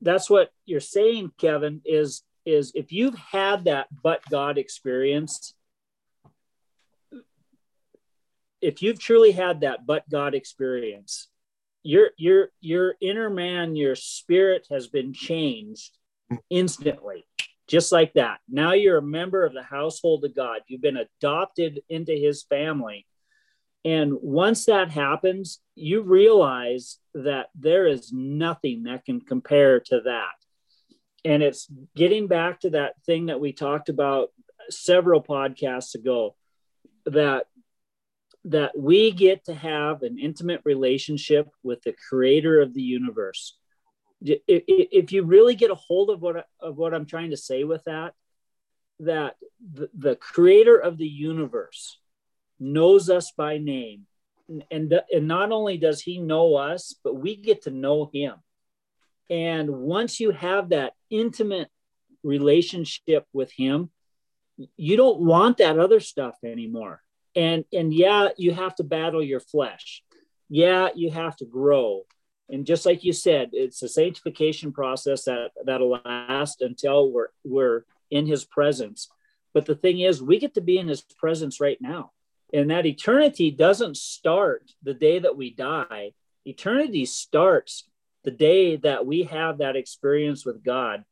[0.00, 5.54] that's what you're saying, Kevin, is is if you've had that but God experience,
[8.60, 11.28] if you've truly had that but God experience,
[11.82, 15.98] your your your inner man, your spirit has been changed
[16.48, 17.26] instantly
[17.70, 18.40] just like that.
[18.48, 20.60] Now you're a member of the household of God.
[20.66, 23.06] You've been adopted into his family.
[23.84, 30.32] And once that happens, you realize that there is nothing that can compare to that.
[31.24, 34.30] And it's getting back to that thing that we talked about
[34.68, 36.34] several podcasts ago
[37.06, 37.46] that
[38.46, 43.58] that we get to have an intimate relationship with the creator of the universe
[44.22, 47.84] if you really get a hold of what of what I'm trying to say with
[47.84, 48.14] that,
[49.00, 49.36] that
[49.72, 51.98] the, the creator of the universe
[52.58, 54.06] knows us by name,
[54.70, 58.34] and and not only does he know us, but we get to know him.
[59.30, 61.68] And once you have that intimate
[62.22, 63.90] relationship with him,
[64.76, 67.02] you don't want that other stuff anymore.
[67.34, 70.02] And and yeah, you have to battle your flesh.
[70.48, 72.02] Yeah, you have to grow
[72.50, 77.84] and just like you said, it's a sanctification process that that'll last until we're we're
[78.10, 79.08] in His presence.
[79.54, 82.10] But the thing is, we get to be in His presence right now,
[82.52, 86.12] and that eternity doesn't start the day that we die.
[86.44, 87.88] Eternity starts
[88.24, 91.04] the day that we have that experience with God,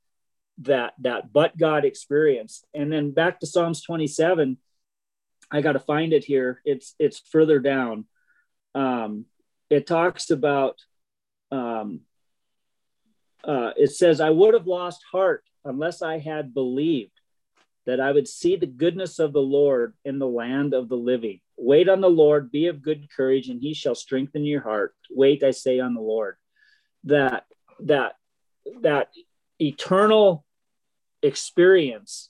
[0.58, 2.64] that that but God experience.
[2.74, 4.58] And then back to Psalms 27,
[5.50, 6.60] I got to find it here.
[6.64, 8.06] It's it's further down.
[8.74, 9.26] Um,
[9.70, 10.80] it talks about
[11.50, 12.00] um,
[13.44, 17.12] uh, it says, I would have lost heart unless I had believed
[17.86, 21.40] that I would see the goodness of the Lord in the land of the living.
[21.56, 24.94] Wait on the Lord, be of good courage, and he shall strengthen your heart.
[25.10, 26.36] Wait, I say, on the Lord.
[27.04, 27.46] That
[27.80, 28.16] that
[28.82, 29.08] that
[29.58, 30.44] eternal
[31.22, 32.28] experience,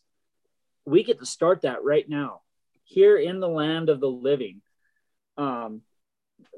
[0.85, 2.43] we get to start that right now,
[2.85, 4.63] here in the land of the living.
[5.37, 5.83] Um,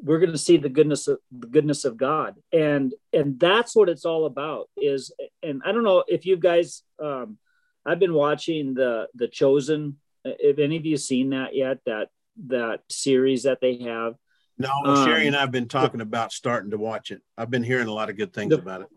[0.03, 3.89] we're going to see the goodness of the goodness of God, and and that's what
[3.89, 4.69] it's all about.
[4.77, 5.13] Is
[5.43, 7.39] and I don't know if you guys um,
[7.85, 9.99] I've been watching the the Chosen.
[10.25, 12.09] If any of you seen that yet, that
[12.49, 14.15] that series that they have.
[14.59, 17.23] No, um, Sherry and I've been talking about starting to watch it.
[17.39, 18.89] I've been hearing a lot of good things the, about it.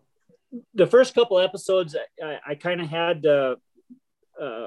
[0.74, 3.56] The first couple episodes, I, I kind of had to
[4.40, 4.66] uh,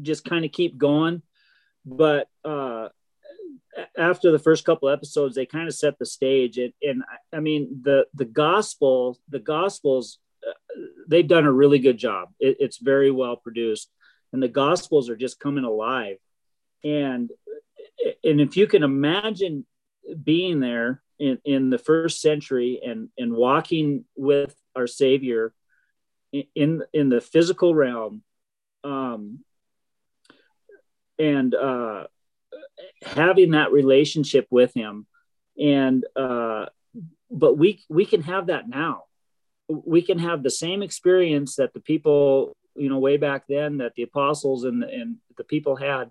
[0.00, 1.22] just kind of keep going,
[1.84, 2.88] but uh,
[3.96, 6.58] after the first couple episodes, they kind of set the stage.
[6.58, 7.02] And, and
[7.32, 10.18] I mean, the the gospel, the gospels
[11.06, 12.30] they've done a really good job.
[12.38, 13.90] It, it's very well produced,
[14.32, 16.16] and the Gospels are just coming alive.
[16.84, 17.30] And
[18.24, 19.66] and if you can imagine
[20.22, 25.52] being there in, in the first century and and walking with our Savior
[26.32, 28.22] in in the physical realm,
[28.84, 29.40] um,
[31.18, 32.04] and uh,
[33.02, 35.06] having that relationship with Him,
[35.58, 36.66] and uh,
[37.30, 39.04] but we we can have that now.
[39.68, 43.94] We can have the same experience that the people you know way back then that
[43.94, 46.10] the apostles and, and the people had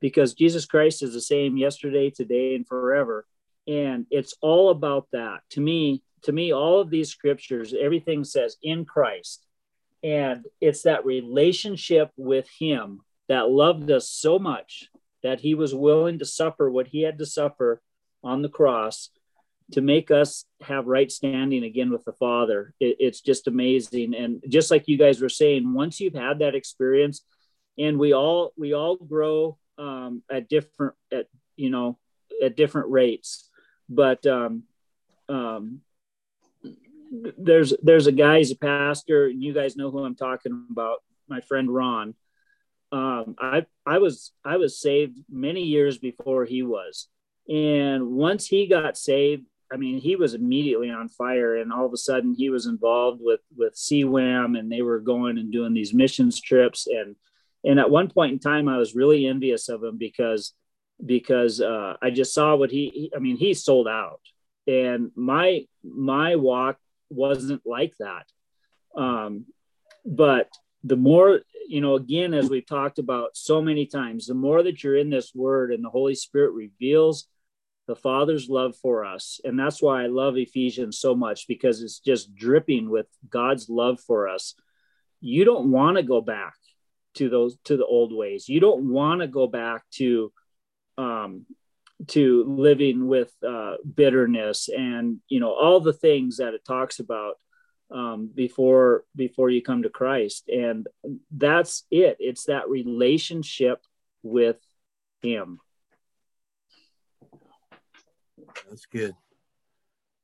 [0.00, 3.26] because jesus christ is the same yesterday today and forever.
[3.68, 5.40] And it's all about that.
[5.50, 9.44] To me to me all of these scriptures everything says in christ.
[10.02, 14.88] And it's that relationship with him that loved us so much
[15.26, 17.82] that he was willing to suffer what he had to suffer
[18.22, 19.10] on the cross
[19.72, 22.72] to make us have right standing again with the father.
[22.78, 24.14] It, it's just amazing.
[24.14, 27.22] And just like you guys were saying once you've had that experience
[27.76, 31.98] and we all we all grow um, at different at you know
[32.40, 33.50] at different rates.
[33.88, 34.62] But um,
[35.28, 35.80] um,
[37.36, 41.02] there's there's a guy he's a pastor and you guys know who i'm talking about
[41.28, 42.14] my friend ron
[42.92, 47.08] um, i i was i was saved many years before he was.
[47.48, 51.92] And once he got saved I mean, he was immediately on fire, and all of
[51.92, 55.92] a sudden he was involved with with CWAM, and they were going and doing these
[55.92, 57.16] missions trips, and
[57.64, 60.52] and at one point in time, I was really envious of him because
[61.04, 64.20] because uh, I just saw what he, he, I mean, he sold out,
[64.66, 66.78] and my my walk
[67.10, 68.26] wasn't like that,
[68.96, 69.46] um,
[70.04, 70.48] but
[70.84, 74.84] the more you know again as we've talked about so many times the more that
[74.84, 77.26] you're in this word and the holy spirit reveals
[77.86, 79.40] the Father's love for us.
[79.44, 84.00] And that's why I love Ephesians so much because it's just dripping with God's love
[84.00, 84.54] for us.
[85.20, 86.54] You don't want to go back
[87.14, 88.48] to those to the old ways.
[88.48, 90.32] You don't want to go back to
[90.98, 91.46] um
[92.08, 97.36] to living with uh, bitterness and you know all the things that it talks about
[97.90, 100.86] um, before before you come to Christ, and
[101.30, 102.16] that's it.
[102.20, 103.80] It's that relationship
[104.22, 104.56] with
[105.22, 105.60] Him.
[108.68, 109.14] That's good.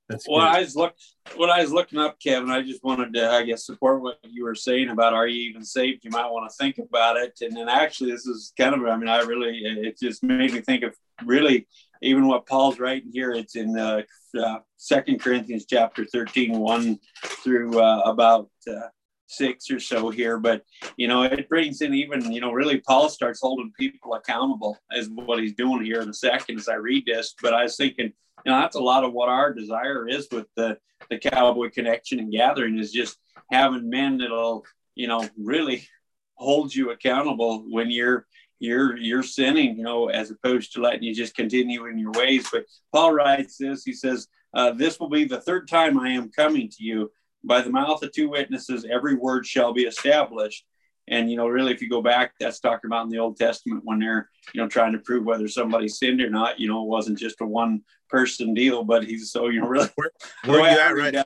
[0.09, 0.57] That's well, good.
[0.57, 0.95] I was look
[1.37, 2.51] what I was looking up, Kevin.
[2.51, 5.65] I just wanted to, I guess, support what you were saying about are you even
[5.65, 6.05] saved?
[6.05, 7.39] You might want to think about it.
[7.41, 10.61] And then actually, this is kind of, I mean, I really, it just made me
[10.61, 10.95] think of
[11.25, 11.67] really
[12.03, 13.33] even what Paul's writing here.
[13.33, 14.03] It's in uh,
[14.39, 16.99] uh, Second Corinthians chapter 13, 1
[17.43, 18.89] through uh, about uh,
[19.27, 20.63] six or so here, but
[20.97, 25.09] you know, it brings in even, you know, really Paul starts holding people accountable as
[25.09, 27.35] what he's doing here in a second as I read this.
[27.41, 28.13] But I was thinking,
[28.45, 30.79] you know, that's a lot of what our desire is with the
[31.11, 33.19] the cowboy connection and gathering is just
[33.51, 35.87] having men that'll, you know, really
[36.35, 38.27] hold you accountable when you're
[38.63, 42.47] you're you're sinning, you know, as opposed to letting you just continue in your ways.
[42.51, 46.31] But Paul writes this, he says, uh, this will be the third time I am
[46.31, 47.11] coming to you
[47.45, 50.65] by the mouth of two witnesses, every word shall be established.
[51.09, 53.83] And you know, really, if you go back, that's talking about in the Old Testament
[53.85, 56.61] when they're you know trying to prove whether somebody sinned or not.
[56.61, 59.89] You know, it wasn't just a one person deal, but he's so you know really.
[59.97, 60.11] Where,
[60.45, 61.25] where are you at right now?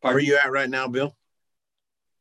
[0.00, 1.14] Where are you at right now, Bill?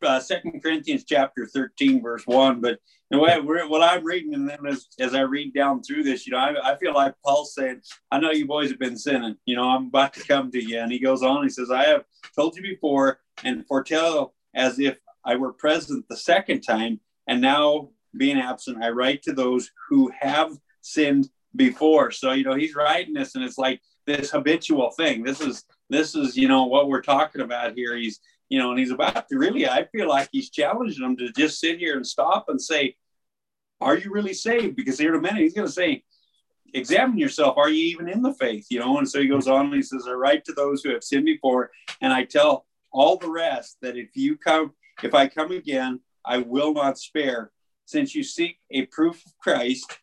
[0.03, 2.61] Uh, Second Corinthians chapter thirteen, verse one.
[2.61, 2.79] But
[3.09, 6.33] the way what I'm reading, and then as, as I read down through this, you
[6.33, 7.81] know, I, I feel like Paul's saying,
[8.11, 9.37] "I know you boys have been sinning.
[9.45, 11.43] You know, I'm about to come to you." And he goes on.
[11.43, 12.03] He says, "I have
[12.35, 17.89] told you before and foretell as if I were present the second time, and now
[18.15, 20.51] being absent, I write to those who have
[20.81, 22.11] sinned before.
[22.11, 25.23] So, you know, he's writing this and it's like this habitual thing.
[25.23, 27.95] This is, this is, you know, what we're talking about here.
[27.95, 28.19] He's,
[28.53, 31.59] you know, and he's about to really, I feel like he's challenging them to just
[31.59, 32.95] sit here and stop and say,
[33.81, 34.75] are you really saved?
[34.75, 36.03] Because here in a minute, he's going to say,
[36.71, 37.57] examine yourself.
[37.57, 38.67] Are you even in the faith?
[38.69, 40.91] You know, and so he goes on and he says, I write to those who
[40.91, 45.29] have sinned before, and I tell all the rest that if you come, if I
[45.29, 47.51] come again, I will not spare.
[47.85, 49.97] Since you seek a proof of Christ,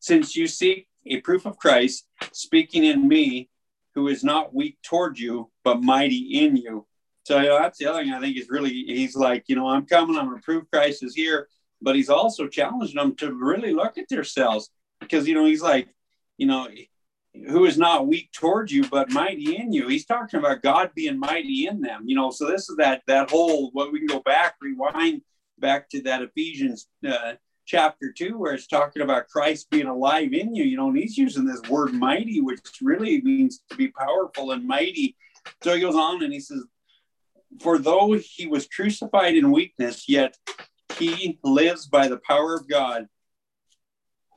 [0.00, 3.48] since you seek a proof of Christ speaking in me,
[3.94, 6.86] who is not weak toward you, but mighty in you.
[7.26, 9.66] So you know, that's the other thing I think is really, he's like, you know,
[9.66, 11.48] I'm coming, I'm to prove Christ is here,
[11.82, 14.70] but he's also challenging them to really look at themselves
[15.00, 15.88] because, you know, he's like,
[16.38, 16.68] you know,
[17.48, 19.88] who is not weak towards you but mighty in you.
[19.88, 23.30] He's talking about god being mighty in them you know so this is that that
[23.30, 25.20] whole what we can go back rewind
[25.58, 27.34] back to that ephesians uh,
[27.66, 31.18] chapter 2 where it's talking about christ being alive in you you know and he's
[31.18, 35.14] using this word mighty which really means to be powerful and mighty.
[35.62, 36.64] So he goes on and he says
[37.60, 40.36] for though he was crucified in weakness yet
[40.98, 43.06] he lives by the power of god.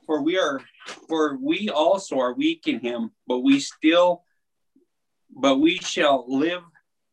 [0.05, 0.61] For we are
[1.07, 4.23] for we also are weak in him but we still
[5.29, 6.63] but we shall live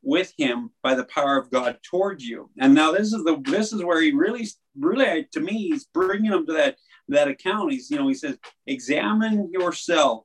[0.03, 2.51] with him by the power of god towards you.
[2.59, 4.47] And now this is the this is where he really
[4.78, 6.76] really to me he's bringing him to that
[7.09, 7.72] that account.
[7.72, 10.24] He's you know he says examine yourself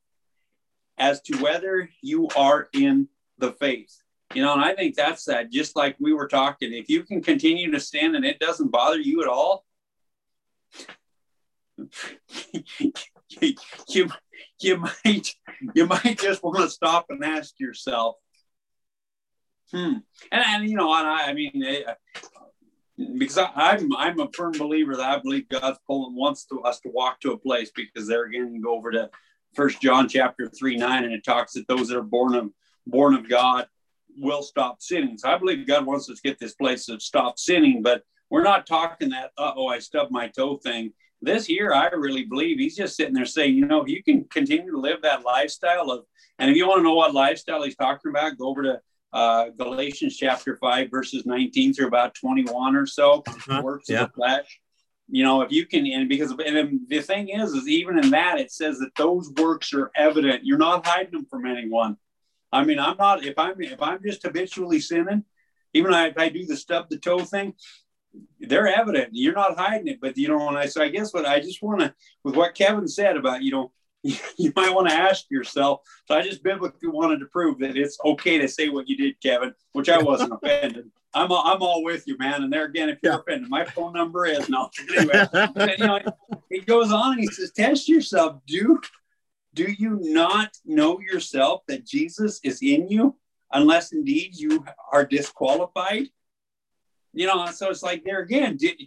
[0.98, 4.01] as to whether you are in the faith
[4.34, 7.22] you know and i think that's that just like we were talking if you can
[7.22, 9.66] continue to stand and it doesn't bother you at all
[13.42, 14.10] you,
[14.60, 15.36] you might
[15.74, 18.16] you might just want to stop and ask yourself
[19.72, 19.94] hmm
[20.32, 21.94] and, and you know and I, I mean eh,
[23.18, 26.62] because I, am I'm, I'm a firm believer that I believe God's pulling wants to,
[26.62, 29.10] us to walk to a place because there again you go over to
[29.56, 32.52] First John chapter three nine and it talks that those that are born of
[32.86, 33.68] born of God
[34.18, 35.18] will stop sinning.
[35.18, 38.44] So I believe God wants us to get this place of stop sinning, but we're
[38.44, 42.76] not talking that oh I stubbed my toe thing this year, I really believe he's
[42.76, 46.06] just sitting there saying, you know, if you can continue to live that lifestyle of,
[46.40, 48.82] and if you want to know what lifestyle he's talking about, go over to
[49.14, 53.62] uh, Galatians chapter 5, verses 19 through about 21 or so, uh-huh.
[53.64, 54.04] works yeah.
[54.04, 54.60] of the flesh.
[55.10, 58.40] You know, if you can, and because, and the thing is, is even in that,
[58.40, 60.46] it says that those works are evident.
[60.46, 61.98] You're not hiding them from anyone.
[62.52, 65.24] I mean, I'm not, if I'm, if I'm just habitually sinning,
[65.74, 67.54] even if I do the stub the toe thing,
[68.40, 69.10] they're evident.
[69.14, 71.62] You're not hiding it, but you know, and I so I guess what I just
[71.62, 71.94] want to
[72.24, 73.72] with what Kevin said about you know
[74.04, 75.82] you might want to ask yourself.
[76.08, 79.22] So I just biblically wanted to prove that it's okay to say what you did,
[79.22, 80.90] Kevin, which I wasn't offended.
[81.14, 82.42] I'm all, I'm all with you, man.
[82.44, 83.20] And there again, if you're yeah.
[83.20, 84.70] offended, my phone number is no.
[84.96, 86.00] Anyway, but, you know,
[86.50, 88.42] he goes on and he says, test yourself.
[88.48, 88.80] Do
[89.54, 93.18] do you not know yourself that Jesus is in you,
[93.52, 96.08] unless indeed you are disqualified?
[97.14, 98.78] you know, so it's like there again, did,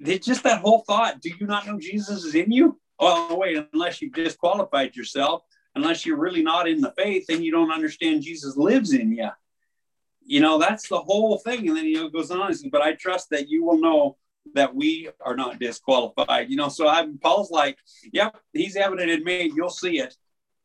[0.00, 2.80] did just that whole thought, do you not know Jesus is in you?
[2.98, 5.42] Oh, wait, unless you've disqualified yourself,
[5.74, 9.28] unless you're really not in the faith and you don't understand Jesus lives in you.
[10.24, 11.68] You know, that's the whole thing.
[11.68, 14.16] And then he goes on says, but I trust that you will know
[14.54, 16.50] that we are not disqualified.
[16.50, 17.78] You know, so I'm Paul's like,
[18.12, 19.50] yep, he's evident in me.
[19.54, 20.16] You'll see it.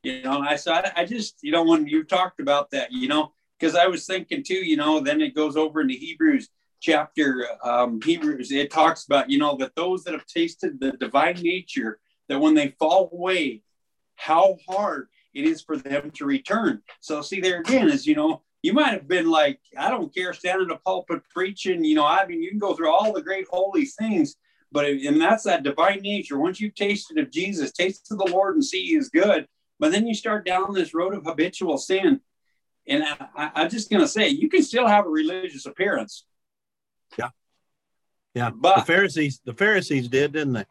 [0.03, 3.33] You know, I said, I just, you know, when you talked about that, you know,
[3.59, 6.49] because I was thinking too, you know, then it goes over into Hebrews
[6.79, 8.51] chapter um, Hebrews.
[8.51, 11.99] It talks about, you know, that those that have tasted the divine nature,
[12.29, 13.61] that when they fall away,
[14.15, 16.81] how hard it is for them to return.
[17.01, 20.33] So see there again is, you know, you might have been like, I don't care,
[20.33, 23.21] standing in a pulpit preaching, you know, I mean, you can go through all the
[23.21, 24.35] great holy things,
[24.71, 26.37] but and that's that divine nature.
[26.37, 29.47] Once you've tasted of Jesus, taste of the Lord and see He is good.
[29.79, 32.19] But then you start down this road of habitual sin
[32.89, 36.25] and I, I'm just going to say, you can still have a religious appearance.
[37.17, 37.29] Yeah.
[38.33, 38.49] Yeah.
[38.49, 40.65] But the Pharisees, the Pharisees did, didn't they?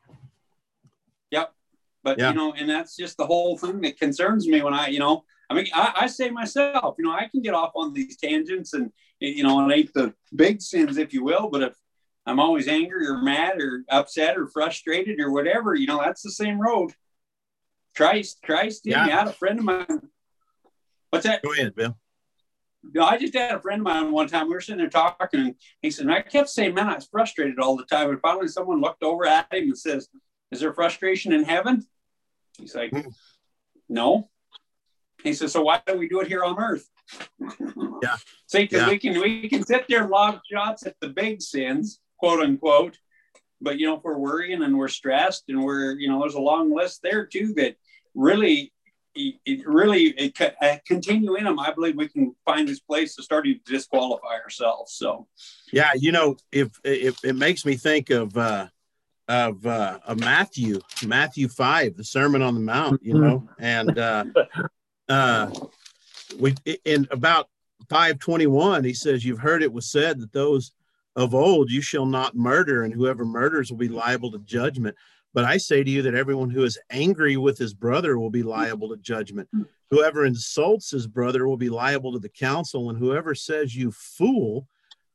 [1.31, 1.55] Yep.
[2.03, 2.31] But, yeah.
[2.31, 5.25] you know, and that's just the whole thing that concerns me when I, you know,
[5.51, 8.75] I mean, I, I say myself, you know, I can get off on these tangents
[8.75, 11.49] and, you know, and ain't the big sins, if you will.
[11.49, 11.75] But if
[12.27, 16.31] I'm always angry or mad or upset or frustrated or whatever, you know, that's the
[16.31, 16.93] same road.
[17.97, 19.07] Christ, Christ yeah.
[19.07, 19.13] me.
[19.13, 20.01] I had a friend of mine.
[21.11, 21.43] What's that?
[21.43, 21.97] Go ahead, Bill.
[22.95, 24.47] No, I just had a friend of mine one time.
[24.47, 27.09] We were sitting there talking, and he said, and I kept saying, "Man, I was
[27.11, 30.09] frustrated all the time." And finally, someone looked over at him and says,
[30.53, 31.85] "Is there frustration in heaven?"
[32.57, 33.13] He's like, mm.
[33.89, 34.31] "No."
[35.23, 36.89] He says, "So why don't we do it here on earth?"
[38.03, 38.17] yeah.
[38.47, 38.89] See, because yeah.
[38.89, 42.99] we can we can sit there and lob shots at the big sins, quote unquote,
[43.61, 46.41] but you know, if we're worrying and we're stressed and we're you know, there's a
[46.41, 47.77] long list there too that
[48.15, 48.73] really
[49.15, 51.59] it really it, uh, continue in them.
[51.59, 54.93] I believe we can find this place to start to disqualify ourselves.
[54.93, 55.27] So,
[55.73, 58.69] yeah, you know, if if it makes me think of uh,
[59.29, 63.03] of uh, of Matthew, Matthew five, the Sermon on the Mount.
[63.03, 64.25] You know, and uh,
[65.09, 65.51] uh,
[66.39, 66.55] we
[66.85, 67.49] in about
[67.89, 70.73] five twenty one, he says, "You've heard it was said that those
[71.17, 74.97] of old, you shall not murder, and whoever murders will be liable to judgment."
[75.35, 78.43] But I say to you that everyone who is angry with his brother will be
[78.43, 79.49] liable to judgment.
[79.91, 84.67] Whoever insults his brother will be liable to the council, and whoever says you fool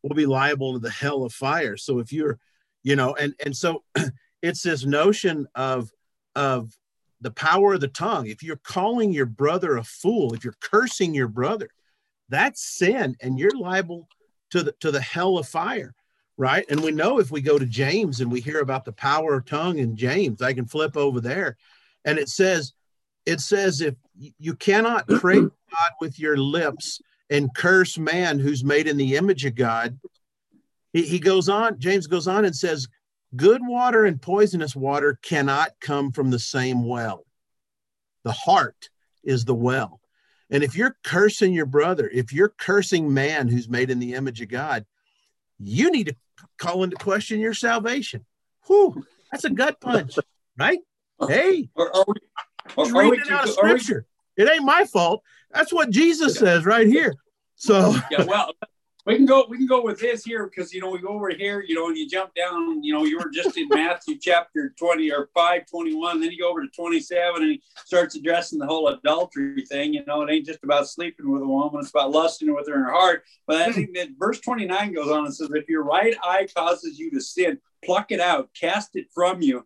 [0.02, 1.78] will be liable to the hell of fire.
[1.78, 2.40] So if you're,
[2.84, 3.84] you know, and and so
[4.42, 5.92] it's this notion of
[6.36, 6.76] of
[7.24, 8.28] the power of the tongue.
[8.28, 11.70] If you're calling your brother a fool, if you're cursing your brother,
[12.30, 14.08] that's sin, and you're liable
[14.52, 15.96] to the to the hell of fire
[16.36, 16.66] right?
[16.70, 19.46] And we know if we go to James and we hear about the power of
[19.46, 21.58] tongue in James, I can flip over there,
[22.06, 22.74] and it says,
[23.26, 27.00] it says if you cannot praise God with your lips
[27.30, 30.00] and curse man who's made in the image of God.
[30.92, 32.88] He, he goes on, James goes on and says,
[33.36, 37.26] good water and poisonous water cannot come from the same well.
[38.24, 38.90] The heart
[39.24, 40.00] is the well.
[40.50, 44.42] And if you're cursing your brother, if you're cursing man who's made in the image
[44.42, 44.86] of God,
[45.60, 46.16] you need to
[46.58, 48.26] call into question your salvation.
[48.68, 50.16] Whew, that's a gut punch,
[50.58, 50.80] right?
[51.28, 52.06] Hey, or, or,
[52.76, 54.06] or, reading it out of scripture.
[54.36, 55.24] It ain't my fault.
[55.52, 57.14] That's what Jesus says right here.
[57.56, 58.52] So yeah, well,
[59.06, 61.30] we can go we can go with this here because you know we go over
[61.30, 64.74] here you know and you jump down you know you were just in matthew chapter
[64.78, 68.66] 20 or 5 21 then you go over to 27 and he starts addressing the
[68.66, 72.12] whole adultery thing you know it ain't just about sleeping with a woman it's about
[72.12, 73.24] lusting with her in her heart.
[73.48, 76.98] But i think that verse 29 goes on and says if your right eye causes
[76.98, 79.66] you to sin pluck it out cast it from you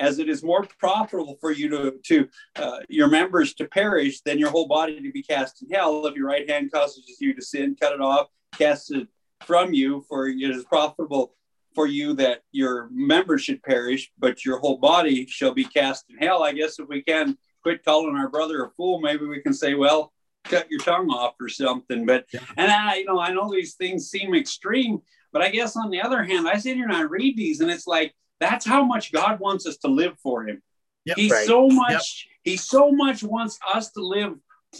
[0.00, 4.38] as it is more profitable for you to, to uh, your members to perish than
[4.38, 6.04] your whole body to be cast in hell.
[6.06, 8.26] If your right hand causes you to sin, cut it off
[8.56, 9.08] cast it
[9.44, 11.34] from you, for it is profitable
[11.74, 16.18] for you that your members should perish, but your whole body shall be cast in
[16.18, 16.42] hell.
[16.42, 19.74] I guess if we can quit calling our brother a fool, maybe we can say,
[19.74, 20.12] well,
[20.44, 22.04] cut your tongue off or something.
[22.06, 22.40] But yeah.
[22.56, 25.00] and I, you know, I know these things seem extreme,
[25.32, 27.70] but I guess on the other hand, I sit here and I read these, and
[27.70, 30.62] it's like that's how much God wants us to live for Him.
[31.04, 31.46] Yep, he right.
[31.46, 32.36] so much, yep.
[32.42, 34.34] He so much wants us to live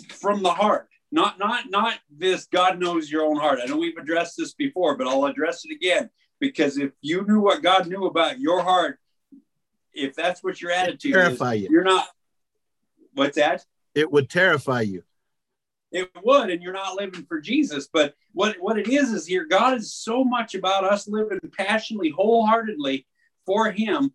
[0.08, 0.88] from the heart.
[1.12, 3.58] Not not not this God knows your own heart.
[3.62, 6.08] I know we've addressed this before, but I'll address it again
[6.38, 8.98] because if you knew what God knew about your heart,
[9.92, 11.68] if that's what your attitude terrify is, you.
[11.70, 12.06] you're not
[13.14, 13.64] what's that?
[13.94, 15.02] It would terrify you.
[15.92, 17.88] It would, and you're not living for Jesus.
[17.92, 22.10] But what, what it is is here, God is so much about us living passionately,
[22.10, 23.06] wholeheartedly
[23.50, 24.12] for Him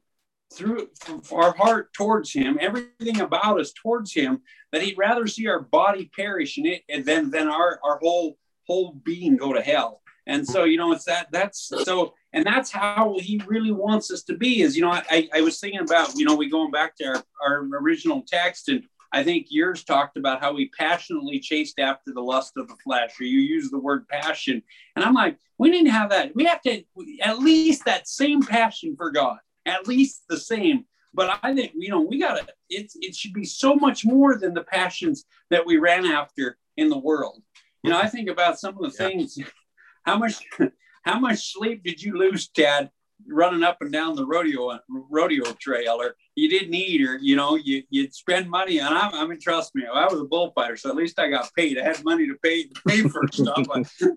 [0.54, 0.90] through
[1.34, 6.10] our heart towards him, everything about us towards him, that he'd rather see our body
[6.16, 10.02] perish in it and then than our, our whole whole being go to hell.
[10.28, 14.24] And so, you know, it's that that's so and that's how he really wants us
[14.24, 16.96] to be is, you know, I, I was thinking about, you know, we going back
[16.98, 18.84] to our, our original text and
[19.16, 23.20] I think yours talked about how we passionately chased after the lust of the flesh,
[23.20, 24.61] or you use the word passion.
[24.95, 26.36] And I'm like, we didn't have that.
[26.36, 26.84] We have to
[27.22, 30.86] at least that same passion for God at least the same.
[31.13, 32.53] But I think you know we got to.
[32.70, 36.89] It's it should be so much more than the passions that we ran after in
[36.89, 37.41] the world.
[37.84, 39.09] You know, I think about some of the yeah.
[39.09, 39.38] things.
[40.05, 40.36] How much
[41.03, 42.91] how much sleep did you lose, Tad,
[43.28, 47.56] running up and down the rodeo rodeo trail, or you didn't eat, or you know,
[47.56, 48.80] you you'd spend money.
[48.80, 51.50] And I'm, I mean, trust me, I was a bullfighter, so at least I got
[51.56, 51.78] paid.
[51.78, 53.66] I had money to pay pay for stuff,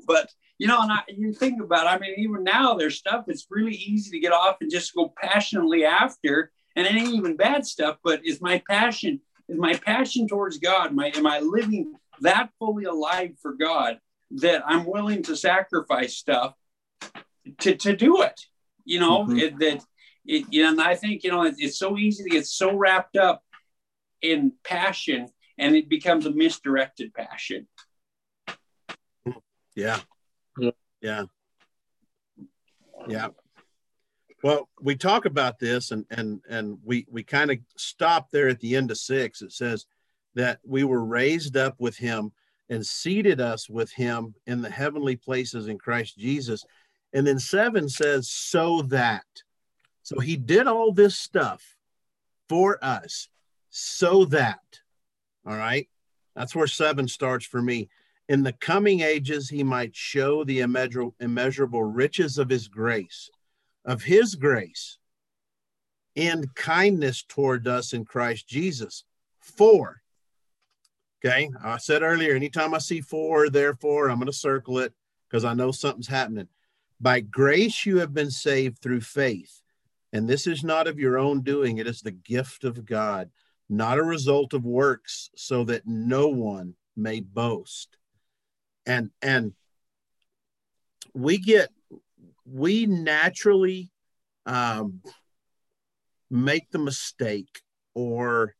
[0.06, 3.24] but you know, and I, you think about, it, I mean, even now there's stuff
[3.26, 7.36] that's really easy to get off and just go passionately after, and it ain't even
[7.36, 7.96] bad stuff.
[8.02, 10.92] But is my passion, is my passion towards God?
[10.92, 13.98] My am I living that fully alive for God
[14.32, 16.54] that I'm willing to sacrifice stuff
[17.60, 18.40] to to do it?
[18.88, 19.38] You know, mm-hmm.
[19.38, 19.84] it, that
[20.24, 22.74] it, you know, and I think you know it, it's so easy to get so
[22.74, 23.42] wrapped up
[24.22, 25.28] in passion,
[25.58, 27.68] and it becomes a misdirected passion.
[29.74, 30.00] Yeah,
[31.02, 31.24] yeah.
[33.06, 33.28] Yeah.
[34.42, 38.60] Well, we talk about this and and and we we kind of stop there at
[38.60, 39.42] the end of 6.
[39.42, 39.86] It says
[40.34, 42.32] that we were raised up with him
[42.70, 46.64] and seated us with him in the heavenly places in Christ Jesus.
[47.12, 49.24] And then 7 says so that.
[50.02, 51.76] So he did all this stuff
[52.48, 53.28] for us
[53.70, 54.80] so that.
[55.46, 55.88] All right?
[56.34, 57.88] That's where 7 starts for me
[58.28, 63.30] in the coming ages he might show the immeasurable, immeasurable riches of his grace,
[63.84, 64.98] of his grace
[66.14, 69.04] and kindness toward us in Christ Jesus.
[69.40, 70.02] For,
[71.24, 74.92] okay, I said earlier, anytime I see for, therefore, I'm going to circle it
[75.28, 76.48] because I know something's happening.
[77.00, 79.62] By grace you have been saved through faith,
[80.12, 83.30] And this is not of your own doing, it is the gift of God,
[83.68, 87.96] not a result of works, so that no one may boast.
[88.86, 89.52] And and
[91.14, 91.68] we get
[92.44, 93.90] we naturally
[94.46, 95.02] um,
[96.30, 97.62] make the mistake
[97.94, 98.54] or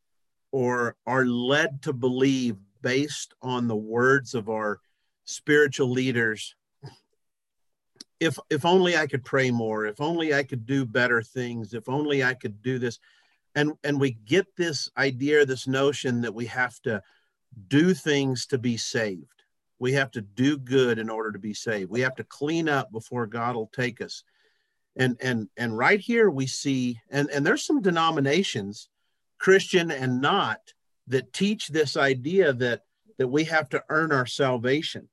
[0.53, 4.81] or are led to believe based on the words of our
[5.25, 6.55] spiritual leaders
[8.21, 11.89] if if only i could pray more if only i could do better things if
[11.89, 12.99] only i could do this.
[13.55, 17.03] And and we get this idea this notion that we have to
[17.67, 19.43] do things to be saved.
[19.79, 21.91] We have to do good in order to be saved.
[21.91, 24.23] We have to clean up before god will take us.
[24.97, 28.89] And and and right here we see and and there's some denominations
[29.39, 30.61] christian and not
[31.07, 32.83] that teach this idea that
[33.19, 35.09] that we have to earn our salvation.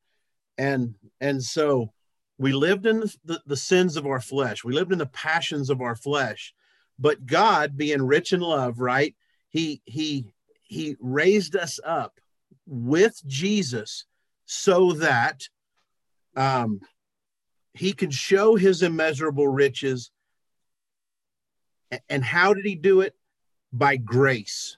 [0.58, 1.94] And and so
[2.38, 4.64] we lived in the, the, sins of our flesh.
[4.64, 6.54] We lived in the passions of our flesh.
[6.98, 9.16] But god being rich in love right
[9.50, 10.34] he he
[10.64, 12.22] he raised us up
[12.66, 14.06] with jesus
[14.46, 15.42] so that
[16.38, 16.80] um
[17.76, 20.10] he can show his immeasurable riches.
[22.10, 23.16] And how did he do it?
[23.72, 24.78] By grace.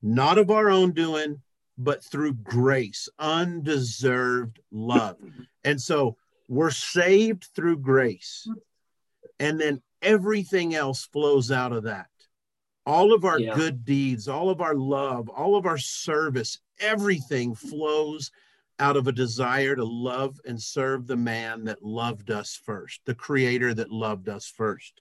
[0.00, 1.42] Not of our own doing
[1.78, 5.16] but through grace, undeserved love.
[5.64, 6.16] And so
[6.52, 8.46] we're saved through grace.
[9.40, 12.08] And then everything else flows out of that.
[12.84, 13.54] All of our yeah.
[13.54, 18.30] good deeds, all of our love, all of our service, everything flows
[18.78, 23.14] out of a desire to love and serve the man that loved us first, the
[23.14, 25.00] creator that loved us first.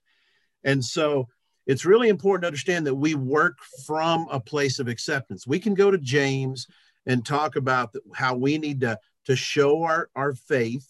[0.64, 1.28] And so
[1.68, 5.46] it's really important to understand that we work from a place of acceptance.
[5.46, 6.68] We can go to James
[7.06, 10.88] and talk about how we need to, to show our, our faith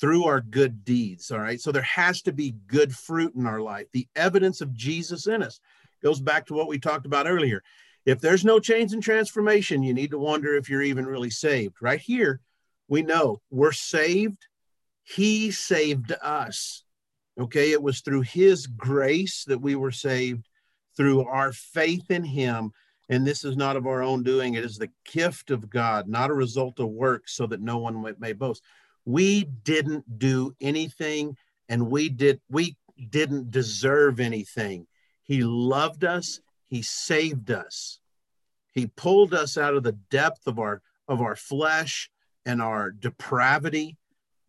[0.00, 1.30] through our good deeds.
[1.30, 1.60] All right.
[1.60, 3.86] So there has to be good fruit in our life.
[3.92, 5.60] The evidence of Jesus in us
[6.02, 7.62] goes back to what we talked about earlier.
[8.04, 11.76] If there's no change and transformation, you need to wonder if you're even really saved.
[11.80, 12.40] Right here,
[12.88, 14.46] we know we're saved.
[15.04, 16.84] He saved us.
[17.38, 20.48] Okay, it was through his grace that we were saved,
[20.96, 22.72] through our faith in him.
[23.08, 26.30] And this is not of our own doing, it is the gift of God, not
[26.30, 28.62] a result of works, so that no one may boast.
[29.04, 31.36] We didn't do anything
[31.68, 32.76] and we did we
[33.10, 34.86] didn't deserve anything.
[35.22, 38.00] He loved us, he saved us.
[38.72, 42.10] He pulled us out of the depth of our of our flesh
[42.46, 43.96] and our depravity,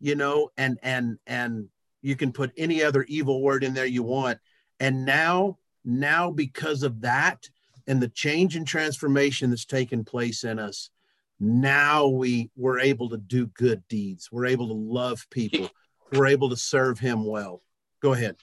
[0.00, 1.68] you know, and and and
[2.02, 4.38] you can put any other evil word in there you want.
[4.78, 7.48] And now, now because of that
[7.86, 10.90] and the change and transformation that's taken place in us,
[11.38, 14.30] now we we're able to do good deeds.
[14.32, 15.70] We're able to love people.
[16.12, 17.62] We're able to serve him well.
[18.00, 18.36] Go ahead.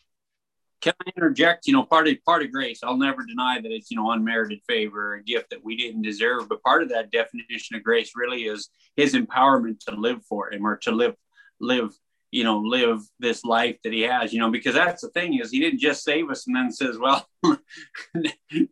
[0.82, 1.66] Can I interject?
[1.66, 2.82] You know, part of part of grace.
[2.84, 6.50] I'll never deny that it's you know unmerited favor, a gift that we didn't deserve.
[6.50, 10.68] But part of that definition of grace really is His empowerment to live for Him
[10.68, 11.16] or to live
[11.60, 11.94] live
[12.34, 15.52] you know live this life that he has you know because that's the thing is
[15.52, 17.28] he didn't just save us and then says well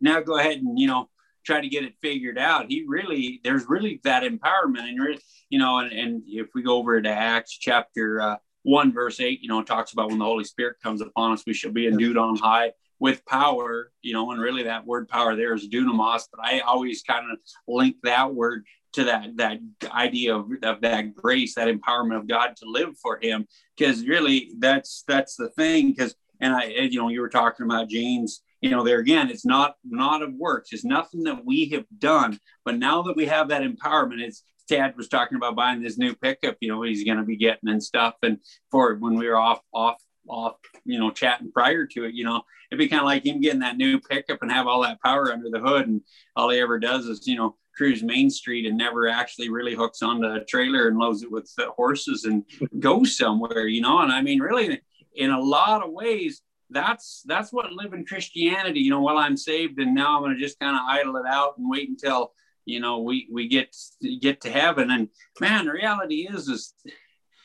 [0.00, 1.08] now go ahead and you know
[1.44, 5.78] try to get it figured out he really there's really that empowerment and you know
[5.78, 9.60] and, and if we go over to acts chapter uh, 1 verse 8 you know
[9.60, 12.36] it talks about when the holy spirit comes upon us we shall be endued on
[12.36, 16.60] high with power you know and really that word power there is dunamis but i
[16.60, 19.58] always kind of link that word to that that
[19.90, 24.52] idea of, of that grace, that empowerment of God to live for Him, because really
[24.58, 25.88] that's that's the thing.
[25.88, 28.42] Because and I, you know, you were talking about James.
[28.62, 30.72] You know, there again, it's not not of works.
[30.72, 32.38] It's nothing that we have done.
[32.64, 36.14] But now that we have that empowerment, it's Tad was talking about buying this new
[36.14, 36.56] pickup.
[36.60, 38.14] You know, he's going to be getting and stuff.
[38.22, 38.38] And
[38.70, 40.54] for when we were off off off,
[40.84, 43.60] you know, chatting prior to it, you know, it'd be kind of like him getting
[43.60, 46.00] that new pickup and have all that power under the hood, and
[46.36, 50.02] all he ever does is, you know, cruise Main Street and never actually really hooks
[50.02, 52.44] onto a trailer and loads it with uh, horses and
[52.78, 54.00] goes somewhere, you know.
[54.00, 54.80] And I mean, really,
[55.14, 56.42] in a lot of ways,
[56.72, 58.80] that's that's what living Christianity.
[58.80, 61.26] You know, while I'm saved and now I'm going to just kind of idle it
[61.26, 62.32] out and wait until
[62.64, 63.74] you know we we get
[64.20, 64.90] get to heaven.
[64.90, 65.08] And
[65.40, 66.74] man, the reality is is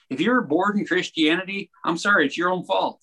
[0.10, 3.02] if you're bored in Christianity, I'm sorry, it's your own fault.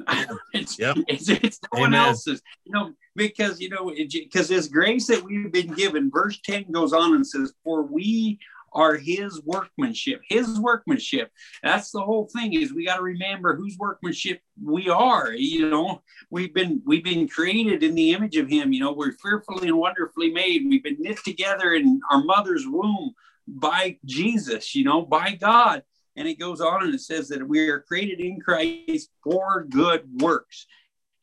[0.52, 0.96] it's, yep.
[1.06, 1.92] it's, it's no Amen.
[1.92, 2.42] one else's.
[2.64, 6.92] You know, because you know because this grace that we've been given verse 10 goes
[6.92, 8.38] on and says for we
[8.74, 11.30] are his workmanship his workmanship.
[11.62, 16.02] That's the whole thing is we got to remember whose workmanship we are you know?
[16.30, 18.92] We've been we've been created in the image of him you know?
[18.92, 20.66] We're fearfully and wonderfully made.
[20.68, 23.14] We've been knit together in our mother's womb
[23.46, 25.82] by jesus you know by god.
[26.16, 30.02] And it goes on and it says that we are created in christ for good
[30.20, 30.66] works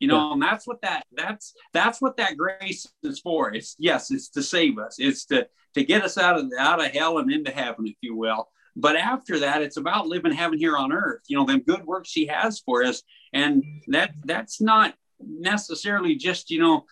[0.02, 0.32] you know yeah.
[0.32, 4.42] and that's what that that's that's what that grace is for it's yes it's to
[4.42, 7.86] save us it's to to get us out of out of hell and into heaven
[7.86, 11.46] if you will but after that it's about living heaven here on earth you know
[11.46, 16.84] them good works he has for us and that that's not necessarily just you know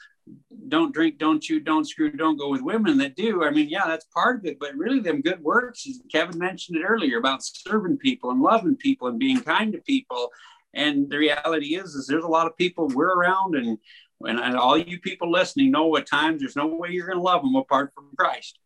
[0.69, 3.43] don't drink, don't chew, don't screw, don't go with women that do.
[3.43, 6.85] I mean, yeah, that's part of it, but really, them good works, Kevin mentioned it
[6.85, 10.31] earlier about serving people and loving people and being kind to people.
[10.75, 13.79] And the reality is, is there's a lot of people we're around, and
[14.23, 17.23] and, and all you people listening know at times there's no way you're going to
[17.23, 18.59] love them apart from Christ.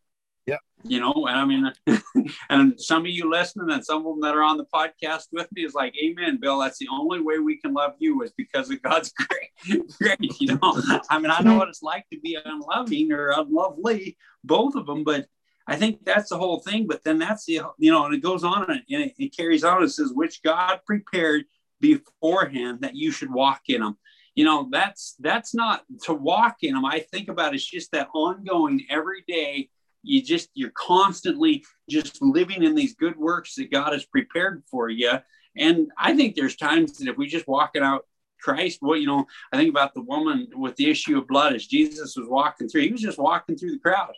[0.46, 0.59] Yeah.
[0.82, 1.72] You know, and I mean,
[2.50, 5.48] and some of you listening and some of them that are on the podcast with
[5.52, 6.59] me is like, Amen, Bill.
[6.59, 9.12] That's the only way we can love you is because of God's
[9.66, 9.96] grace.
[9.96, 14.18] grace you know, I mean, I know what it's like to be unloving or unlovely,
[14.42, 15.26] both of them, but
[15.66, 16.86] I think that's the whole thing.
[16.86, 19.82] But then that's the, you know, and it goes on and it, it carries on.
[19.82, 21.44] It says, which God prepared
[21.81, 23.97] beforehand that you should walk in them
[24.35, 28.09] you know that's that's not to walk in them i think about it's just that
[28.14, 29.68] ongoing every day
[30.05, 34.89] you just you're constantly just living in these good works that God has prepared for
[34.89, 35.12] you.
[35.57, 38.07] And I think there's times that if we just walking out
[38.41, 41.66] Christ, well, you know, I think about the woman with the issue of blood as
[41.66, 44.12] Jesus was walking through, he was just walking through the crowd.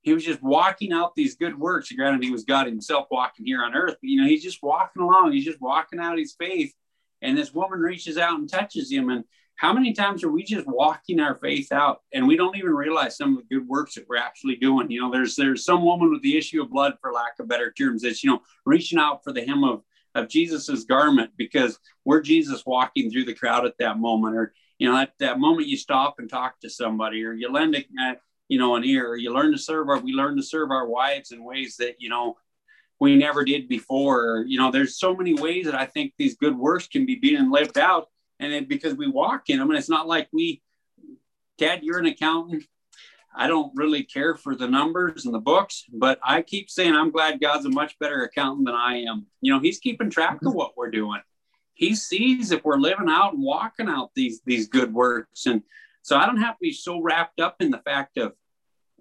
[0.00, 1.92] He was just walking out these good works.
[1.92, 5.02] Granted, he was God himself walking here on earth, but you know, he's just walking
[5.02, 6.74] along, he's just walking out his faith.
[7.22, 9.08] And this woman reaches out and touches him.
[9.08, 9.24] And
[9.56, 13.16] how many times are we just walking our faith out and we don't even realize
[13.16, 16.10] some of the good works that we're actually doing you know there's there's some woman
[16.10, 19.22] with the issue of blood for lack of better terms that's you know reaching out
[19.22, 19.82] for the hem of
[20.14, 24.90] of jesus's garment because we're jesus walking through the crowd at that moment or you
[24.90, 27.84] know at that moment you stop and talk to somebody or you lend a
[28.48, 30.88] you know an ear or you learn to serve our we learn to serve our
[30.88, 32.36] wives in ways that you know
[33.00, 34.44] we never did before.
[34.46, 37.50] You know there's so many ways that i think these good works can be being
[37.50, 38.08] lived out.
[38.40, 40.62] And it, because we walk in them and it's not like we
[41.58, 42.64] dad you're an accountant.
[43.34, 47.10] I don't really care for the numbers and the books but i keep saying i'm
[47.10, 49.26] glad god's a much better accountant than i am.
[49.40, 50.58] You know he's keeping track of mm-hmm.
[50.58, 51.20] what we're doing.
[51.74, 55.46] He sees if we're living out and walking out these these good works.
[55.46, 55.62] And
[56.02, 58.34] so i don't have to be so wrapped up in the fact of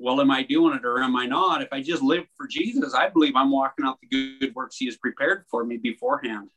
[0.02, 1.62] well am i doing it or am i not?
[1.62, 4.08] If i just live for jesus i believe i'm walking out the
[4.40, 6.50] good works he has prepared for me beforehand.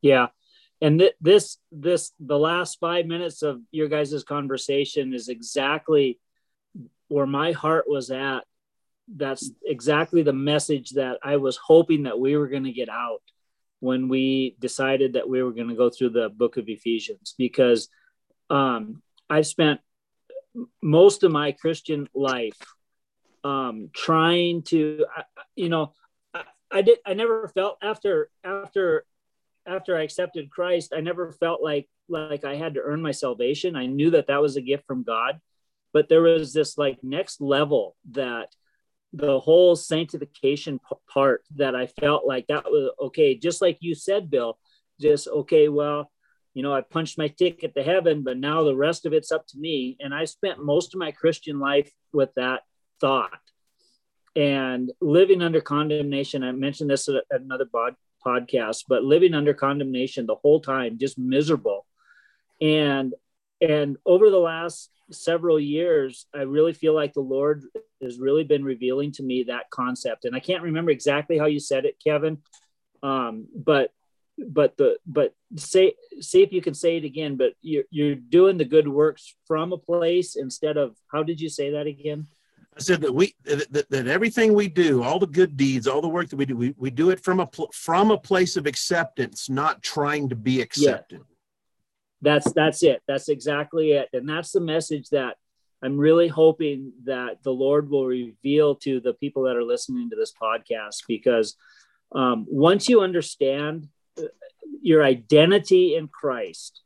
[0.00, 0.28] Yeah.
[0.80, 6.20] And th- this this the last five minutes of your guys' conversation is exactly
[7.08, 8.44] where my heart was at.
[9.08, 13.22] That's exactly the message that i was hoping that we were going to get out
[13.80, 17.88] when we decided that we were going to go through the book of ephesians because
[18.50, 19.80] um, i've spent
[20.82, 22.58] most of my christian life
[23.44, 25.06] um, trying to
[25.54, 25.92] you know
[26.34, 29.04] I, I did i never felt after after
[29.68, 33.76] after I accepted Christ, I never felt like like I had to earn my salvation.
[33.76, 35.40] I knew that that was a gift from God,
[35.92, 38.48] but there was this like next level that
[39.12, 43.36] the whole sanctification p- part that I felt like that was okay.
[43.36, 44.58] Just like you said, Bill,
[44.98, 45.68] just okay.
[45.68, 46.10] Well,
[46.58, 49.46] you know, I punched my ticket to heaven, but now the rest of it's up
[49.46, 49.96] to me.
[50.00, 52.62] And I spent most of my Christian life with that
[53.00, 53.38] thought
[54.34, 56.42] and living under condemnation.
[56.42, 57.94] I mentioned this at another bod-
[58.26, 61.86] podcast, but living under condemnation the whole time, just miserable.
[62.60, 63.14] And
[63.60, 67.62] and over the last several years, I really feel like the Lord
[68.02, 70.24] has really been revealing to me that concept.
[70.24, 72.38] And I can't remember exactly how you said it, Kevin.
[73.00, 73.92] Um, but
[74.46, 77.36] but the but say see if you can say it again.
[77.36, 81.48] But you're you're doing the good works from a place instead of how did you
[81.48, 82.26] say that again?
[82.76, 86.08] I said that we that, that everything we do, all the good deeds, all the
[86.08, 89.50] work that we do, we, we do it from a from a place of acceptance,
[89.50, 91.18] not trying to be accepted.
[91.18, 91.34] Yeah.
[92.20, 93.02] That's that's it.
[93.08, 94.08] That's exactly it.
[94.12, 95.36] And that's the message that
[95.82, 100.16] I'm really hoping that the Lord will reveal to the people that are listening to
[100.16, 101.56] this podcast because
[102.12, 103.88] um, once you understand
[104.82, 106.82] your identity in Christ,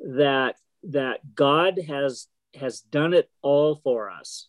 [0.00, 4.48] that that God has has done it all for us.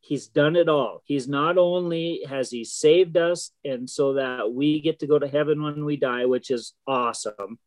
[0.00, 1.02] He's done it all.
[1.04, 5.26] He's not only has he saved us and so that we get to go to
[5.26, 7.58] heaven when we die which is awesome.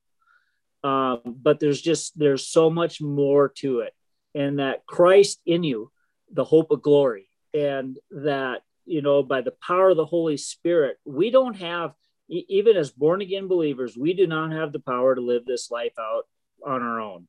[0.83, 3.93] Um, but there's just there's so much more to it
[4.37, 5.91] and that christ in you
[6.31, 10.97] the hope of glory and that you know by the power of the holy spirit
[11.05, 11.93] we don't have
[12.29, 15.93] even as born again believers we do not have the power to live this life
[15.99, 16.23] out
[16.65, 17.27] on our own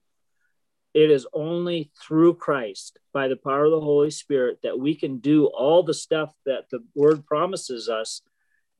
[0.94, 5.18] it is only through Christ, by the power of the Holy Spirit, that we can
[5.18, 8.22] do all the stuff that the Word promises us.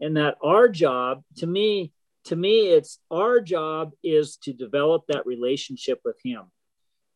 [0.00, 1.92] And that our job, to me,
[2.24, 6.44] to me, it's our job is to develop that relationship with Him.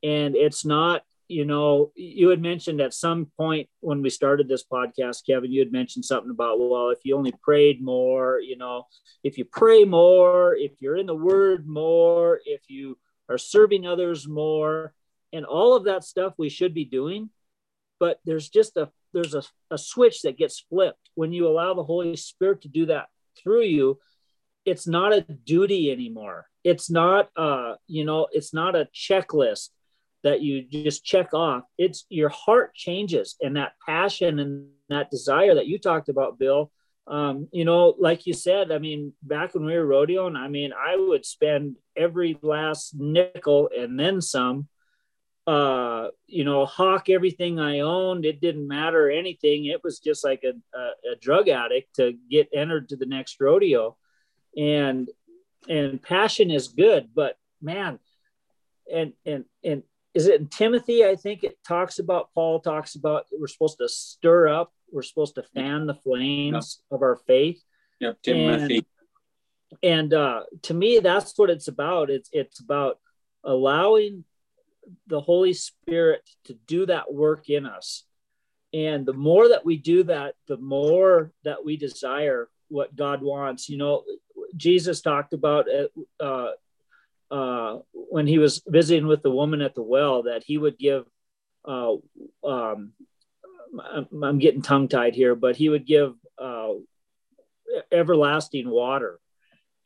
[0.02, 4.64] and it's not you know you had mentioned at some point when we started this
[4.64, 8.84] podcast kevin you had mentioned something about well if you only prayed more you know
[9.24, 14.28] if you pray more if you're in the word more if you are serving others
[14.28, 14.92] more
[15.32, 17.30] and all of that stuff we should be doing
[17.98, 21.10] but there's just a there's a, a switch that gets flipped.
[21.14, 23.06] When you allow the holy spirit to do that
[23.40, 23.98] through you
[24.64, 26.46] it's not a duty anymore.
[26.64, 29.70] It's not uh you know it's not a checklist
[30.22, 31.64] that you just check off.
[31.78, 36.70] It's your heart changes and that passion and that desire that you talked about bill.
[37.06, 40.72] Um, you know like you said i mean back when we were rodeoing i mean
[40.72, 44.68] i would spend every last nickel and then some
[45.48, 48.24] uh you know hawk everything i owned.
[48.24, 49.66] It didn't matter anything.
[49.66, 53.40] It was just like a, a, a drug addict to get entered to the next
[53.40, 53.96] rodeo.
[54.56, 55.08] And
[55.68, 57.98] and passion is good but man
[58.92, 59.82] and and and
[60.14, 61.04] is it in Timothy?
[61.04, 65.36] I think it talks about Paul talks about we're supposed to stir up, we're supposed
[65.36, 66.96] to fan the flames yep.
[66.96, 67.62] of our faith.
[68.00, 68.86] Yep, Timothy.
[69.82, 72.10] And, and uh, to me, that's what it's about.
[72.10, 72.98] It's it's about
[73.44, 74.24] allowing
[75.06, 78.04] the Holy Spirit to do that work in us.
[78.74, 83.68] And the more that we do that, the more that we desire what God wants.
[83.68, 84.02] You know,
[84.56, 85.66] Jesus talked about
[86.18, 86.48] uh,
[87.32, 90.78] uh uh, when he was visiting with the woman at the well that he would
[90.78, 91.06] give
[91.64, 91.94] uh,
[92.44, 92.92] um,
[94.22, 96.74] I'm getting tongue tied here, but he would give uh,
[97.90, 99.18] everlasting water.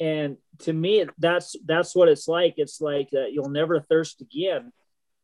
[0.01, 2.55] And to me, that's that's what it's like.
[2.57, 4.73] It's like that you'll never thirst again.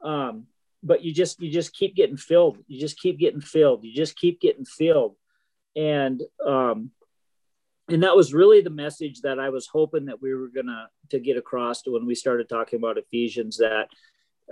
[0.03, 0.47] Um,
[0.83, 2.59] but you just you just keep getting filled.
[2.69, 3.85] You just keep getting filled.
[3.85, 5.17] You just keep getting filled.
[5.77, 6.91] And um,
[7.93, 11.21] and that was really the message that I was hoping that we were gonna to
[11.21, 13.59] get across to when we started talking about Ephesians.
[13.59, 13.89] That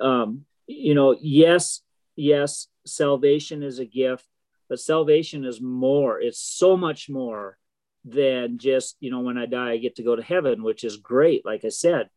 [0.01, 1.81] um, you know, yes,
[2.17, 4.27] yes, salvation is a gift,
[4.69, 6.21] but salvation is more.
[6.21, 7.57] It's so much more
[8.05, 10.99] than just you know when I die I get to go to heaven, which is
[10.99, 12.11] great, like I said.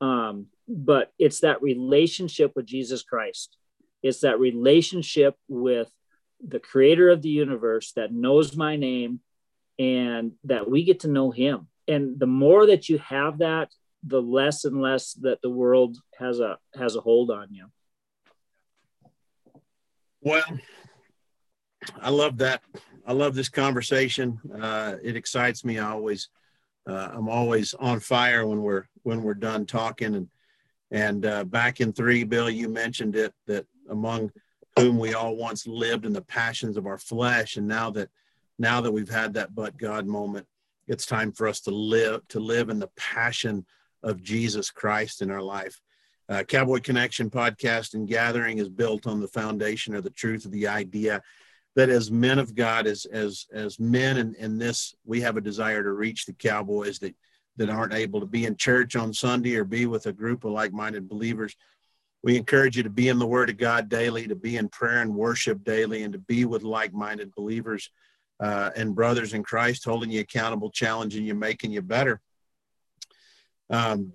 [0.00, 3.56] Um, but it's that relationship with Jesus Christ.
[4.02, 5.90] It's that relationship with
[6.46, 9.20] the creator of the universe that knows my name
[9.78, 11.68] and that we get to know him.
[11.88, 13.70] And the more that you have that
[14.06, 17.66] the less and less that the world has a has a hold on you.
[20.20, 20.44] Well
[22.00, 22.62] i love that.
[23.06, 24.40] I love this conversation.
[24.58, 25.78] Uh, it excites me.
[25.78, 26.28] I always
[26.88, 30.14] uh, i'm always on fire when we're when we're done talking.
[30.14, 30.28] And
[30.90, 34.30] and uh, back in three bill you mentioned it that among
[34.78, 38.10] whom we all once lived in the passions of our flesh and now that
[38.58, 40.46] now that we've had that but God moment,
[40.86, 43.64] it's time for us to live to live in the passion
[44.02, 45.80] of Jesus Christ in our life.
[46.28, 50.52] Uh, Cowboy Connection podcast and gathering is built on the foundation of the truth of
[50.52, 51.22] the idea
[51.76, 55.42] that as men of God, as as as men in, in this, we have a
[55.42, 57.14] desire to reach the cowboys that
[57.56, 60.52] that aren't able to be in church on Sunday or be with a group of
[60.52, 61.54] like-minded believers.
[62.22, 65.02] We encourage you to be in the Word of God daily, to be in prayer
[65.02, 67.90] and worship daily, and to be with like-minded believers
[68.40, 72.20] uh, and brothers in Christ holding you accountable, challenging you, making you better.
[73.70, 74.12] Um,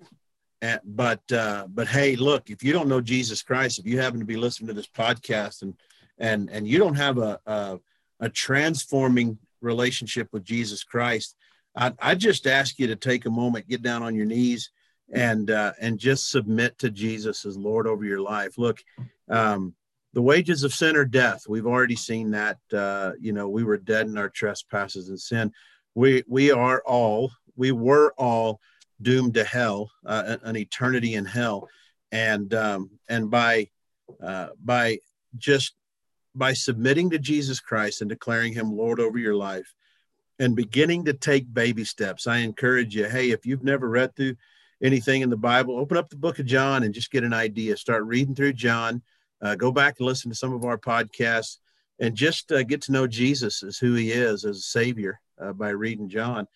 [0.62, 4.20] and, but uh, but hey, look, if you don't know Jesus Christ, if you happen
[4.20, 5.74] to be listening to this podcast and
[6.18, 7.78] and and you don't have a a,
[8.20, 11.34] a transforming relationship with Jesus Christ,
[11.74, 14.70] I, I just ask you to take a moment, get down on your knees,
[15.12, 18.58] and uh, and just submit to Jesus as Lord over your life.
[18.58, 18.82] Look,
[19.30, 19.74] um,
[20.12, 21.44] the wages of sin are death.
[21.48, 22.58] We've already seen that.
[22.72, 25.52] Uh, you know, we were dead in our trespasses and sin.
[25.94, 28.60] We we are all we were all
[29.00, 31.68] doomed to hell, uh, an eternity in hell,
[32.10, 33.68] and um, and by
[34.22, 34.98] uh, by
[35.36, 35.74] just
[36.34, 39.74] by submitting to Jesus Christ and declaring Him Lord over your life,
[40.38, 42.26] and beginning to take baby steps.
[42.26, 43.04] I encourage you.
[43.04, 44.36] Hey, if you've never read through
[44.82, 47.76] anything in the Bible, open up the Book of John and just get an idea.
[47.76, 49.02] Start reading through John
[49.42, 51.58] uh, go back and listen to some of our podcasts
[52.00, 55.52] and just uh, get to know Jesus as who he is as a savior uh,
[55.52, 56.46] by reading John.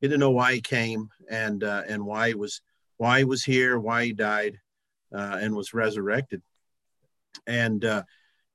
[0.00, 2.60] Get to know why he came and uh, and why he was
[2.96, 4.58] why he was here, why he died,
[5.14, 6.42] uh, and was resurrected,
[7.46, 8.02] and uh,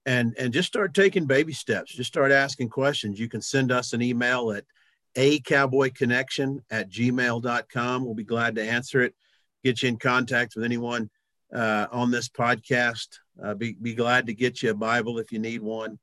[0.05, 1.93] and and just start taking baby steps.
[1.93, 3.19] Just start asking questions.
[3.19, 4.65] You can send us an email at
[5.15, 8.05] a cowboy connection at gmail.com.
[8.05, 9.13] We'll be glad to answer it.
[9.63, 11.09] Get you in contact with anyone
[11.53, 13.19] on this podcast.
[13.41, 15.99] Uh, be, be glad to get you a Bible if you need one.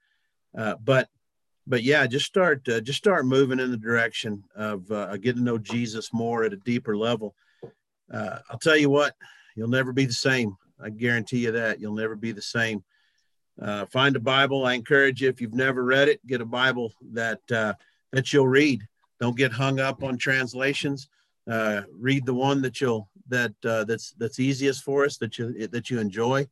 [0.57, 1.09] Uh, but
[1.67, 5.45] but yeah, just start uh, just start moving in the direction of uh, getting to
[5.45, 7.35] know Jesus more at a deeper level.
[8.13, 9.15] Uh, I'll tell you what,
[9.55, 12.83] you'll never be the same I guarantee you that you'll never be the same.
[13.61, 14.65] Uh, find a Bible.
[14.65, 17.41] I encourage you if you've never read it, get a Bible that
[18.13, 18.83] that you'll read.
[19.21, 21.09] Don't get hung up on translations.
[21.47, 26.01] Read the one that you'll that that's that's easiest for us that you that you
[26.01, 26.49] enjoy,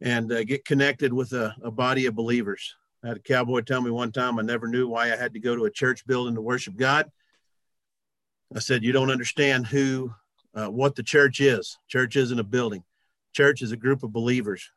[0.00, 2.74] and uh, get connected with a, a body of believers.
[3.02, 5.40] I had a cowboy tell me one time I never knew why I had to
[5.40, 7.10] go to a church building to worship God.
[8.54, 10.12] I said, You don't understand who,
[10.54, 11.78] uh, what the church is.
[11.88, 12.82] Church isn't a building,
[13.34, 14.70] church is a group of believers.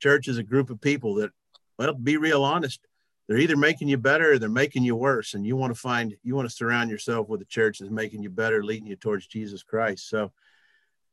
[0.00, 1.30] Church is a group of people that,
[1.78, 2.80] well, be real honest,
[3.26, 5.34] they're either making you better or they're making you worse.
[5.34, 8.22] And you want to find, you want to surround yourself with a church that's making
[8.22, 10.08] you better, leading you towards Jesus Christ.
[10.10, 10.32] So,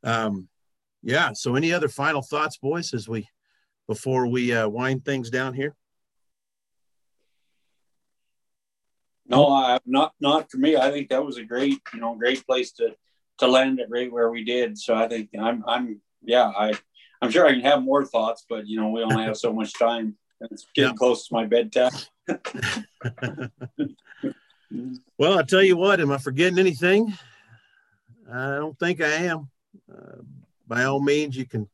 [0.04, 0.48] um,
[1.02, 1.32] yeah.
[1.32, 3.28] So, any other final thoughts, boys, as we,
[3.86, 5.74] before we uh, wind things down here?
[9.26, 10.76] No, uh, not not for me.
[10.76, 12.94] I think that was a great, you know, great place to
[13.38, 14.78] to land it right where we did.
[14.78, 16.72] So I think I'm I'm yeah, I
[17.20, 19.72] I'm sure I can have more thoughts, but you know, we only have so much
[19.78, 20.16] time.
[20.50, 20.96] It's getting yeah.
[20.96, 21.92] close to my bedtime.
[25.18, 27.16] well, I tell you what, am I forgetting anything?
[28.30, 29.50] I don't think I am.
[29.90, 30.22] Uh,
[30.66, 31.68] by all means, you can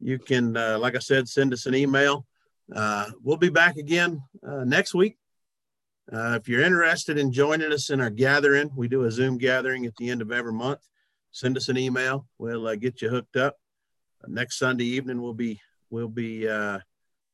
[0.00, 2.26] you can uh, like I said, send us an email.
[2.74, 5.16] Uh, we'll be back again uh, next week
[6.12, 9.86] uh, if you're interested in joining us in our gathering, we do a Zoom gathering
[9.86, 10.80] at the end of every month.
[11.30, 12.26] Send us an email.
[12.36, 13.56] We'll uh, get you hooked up.
[14.26, 16.80] Next Sunday evening, we'll be we'll be uh,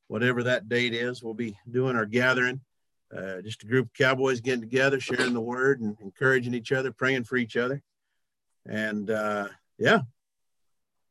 [0.09, 1.23] whatever that date is.
[1.23, 2.61] We'll be doing our gathering.
[3.43, 7.25] Just a group of cowboys getting together, sharing the word, and encouraging each other, praying
[7.25, 7.83] for each other.
[8.67, 9.09] And
[9.79, 10.01] yeah,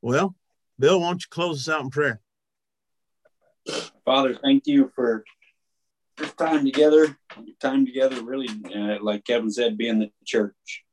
[0.01, 0.35] well,
[0.77, 2.21] Bill, why don't you close us out in prayer?
[4.03, 5.23] Father, thank you for
[6.17, 7.17] this time together,
[7.59, 10.83] time together, really, uh, like Kevin said, being the church,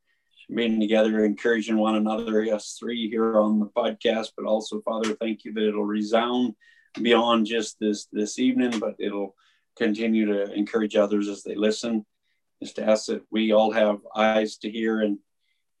[0.53, 5.45] being together, encouraging one another, us three here on the podcast, but also, Father, thank
[5.45, 6.55] you that it'll resound
[7.01, 9.35] beyond just this this evening, but it'll
[9.77, 12.05] continue to encourage others as they listen.
[12.61, 15.19] Just to ask that we all have eyes to hear and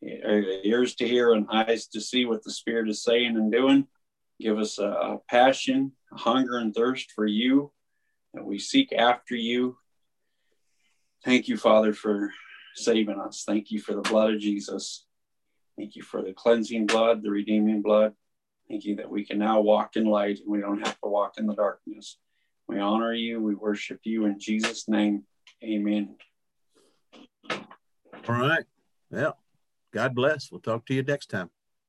[0.03, 3.87] uh, ears to hear and eyes to see what the Spirit is saying and doing.
[4.43, 7.71] Give us a, a passion, a hunger and thirst for you
[8.33, 9.77] that we seek after you.
[11.23, 12.29] Thank you, Father, for
[12.75, 13.45] saving us.
[13.47, 15.05] Thank you for the blood of Jesus.
[15.77, 18.15] Thank you for the cleansing blood, the redeeming blood.
[18.67, 21.35] Thank you that we can now walk in light and we don't have to walk
[21.37, 22.17] in the darkness.
[22.67, 23.41] We honor you.
[23.41, 25.23] We worship you in Jesus' name.
[25.63, 26.17] Amen.
[27.49, 28.65] All right.
[29.09, 29.37] Well,
[29.93, 30.51] God bless.
[30.51, 31.49] We'll talk to you next time.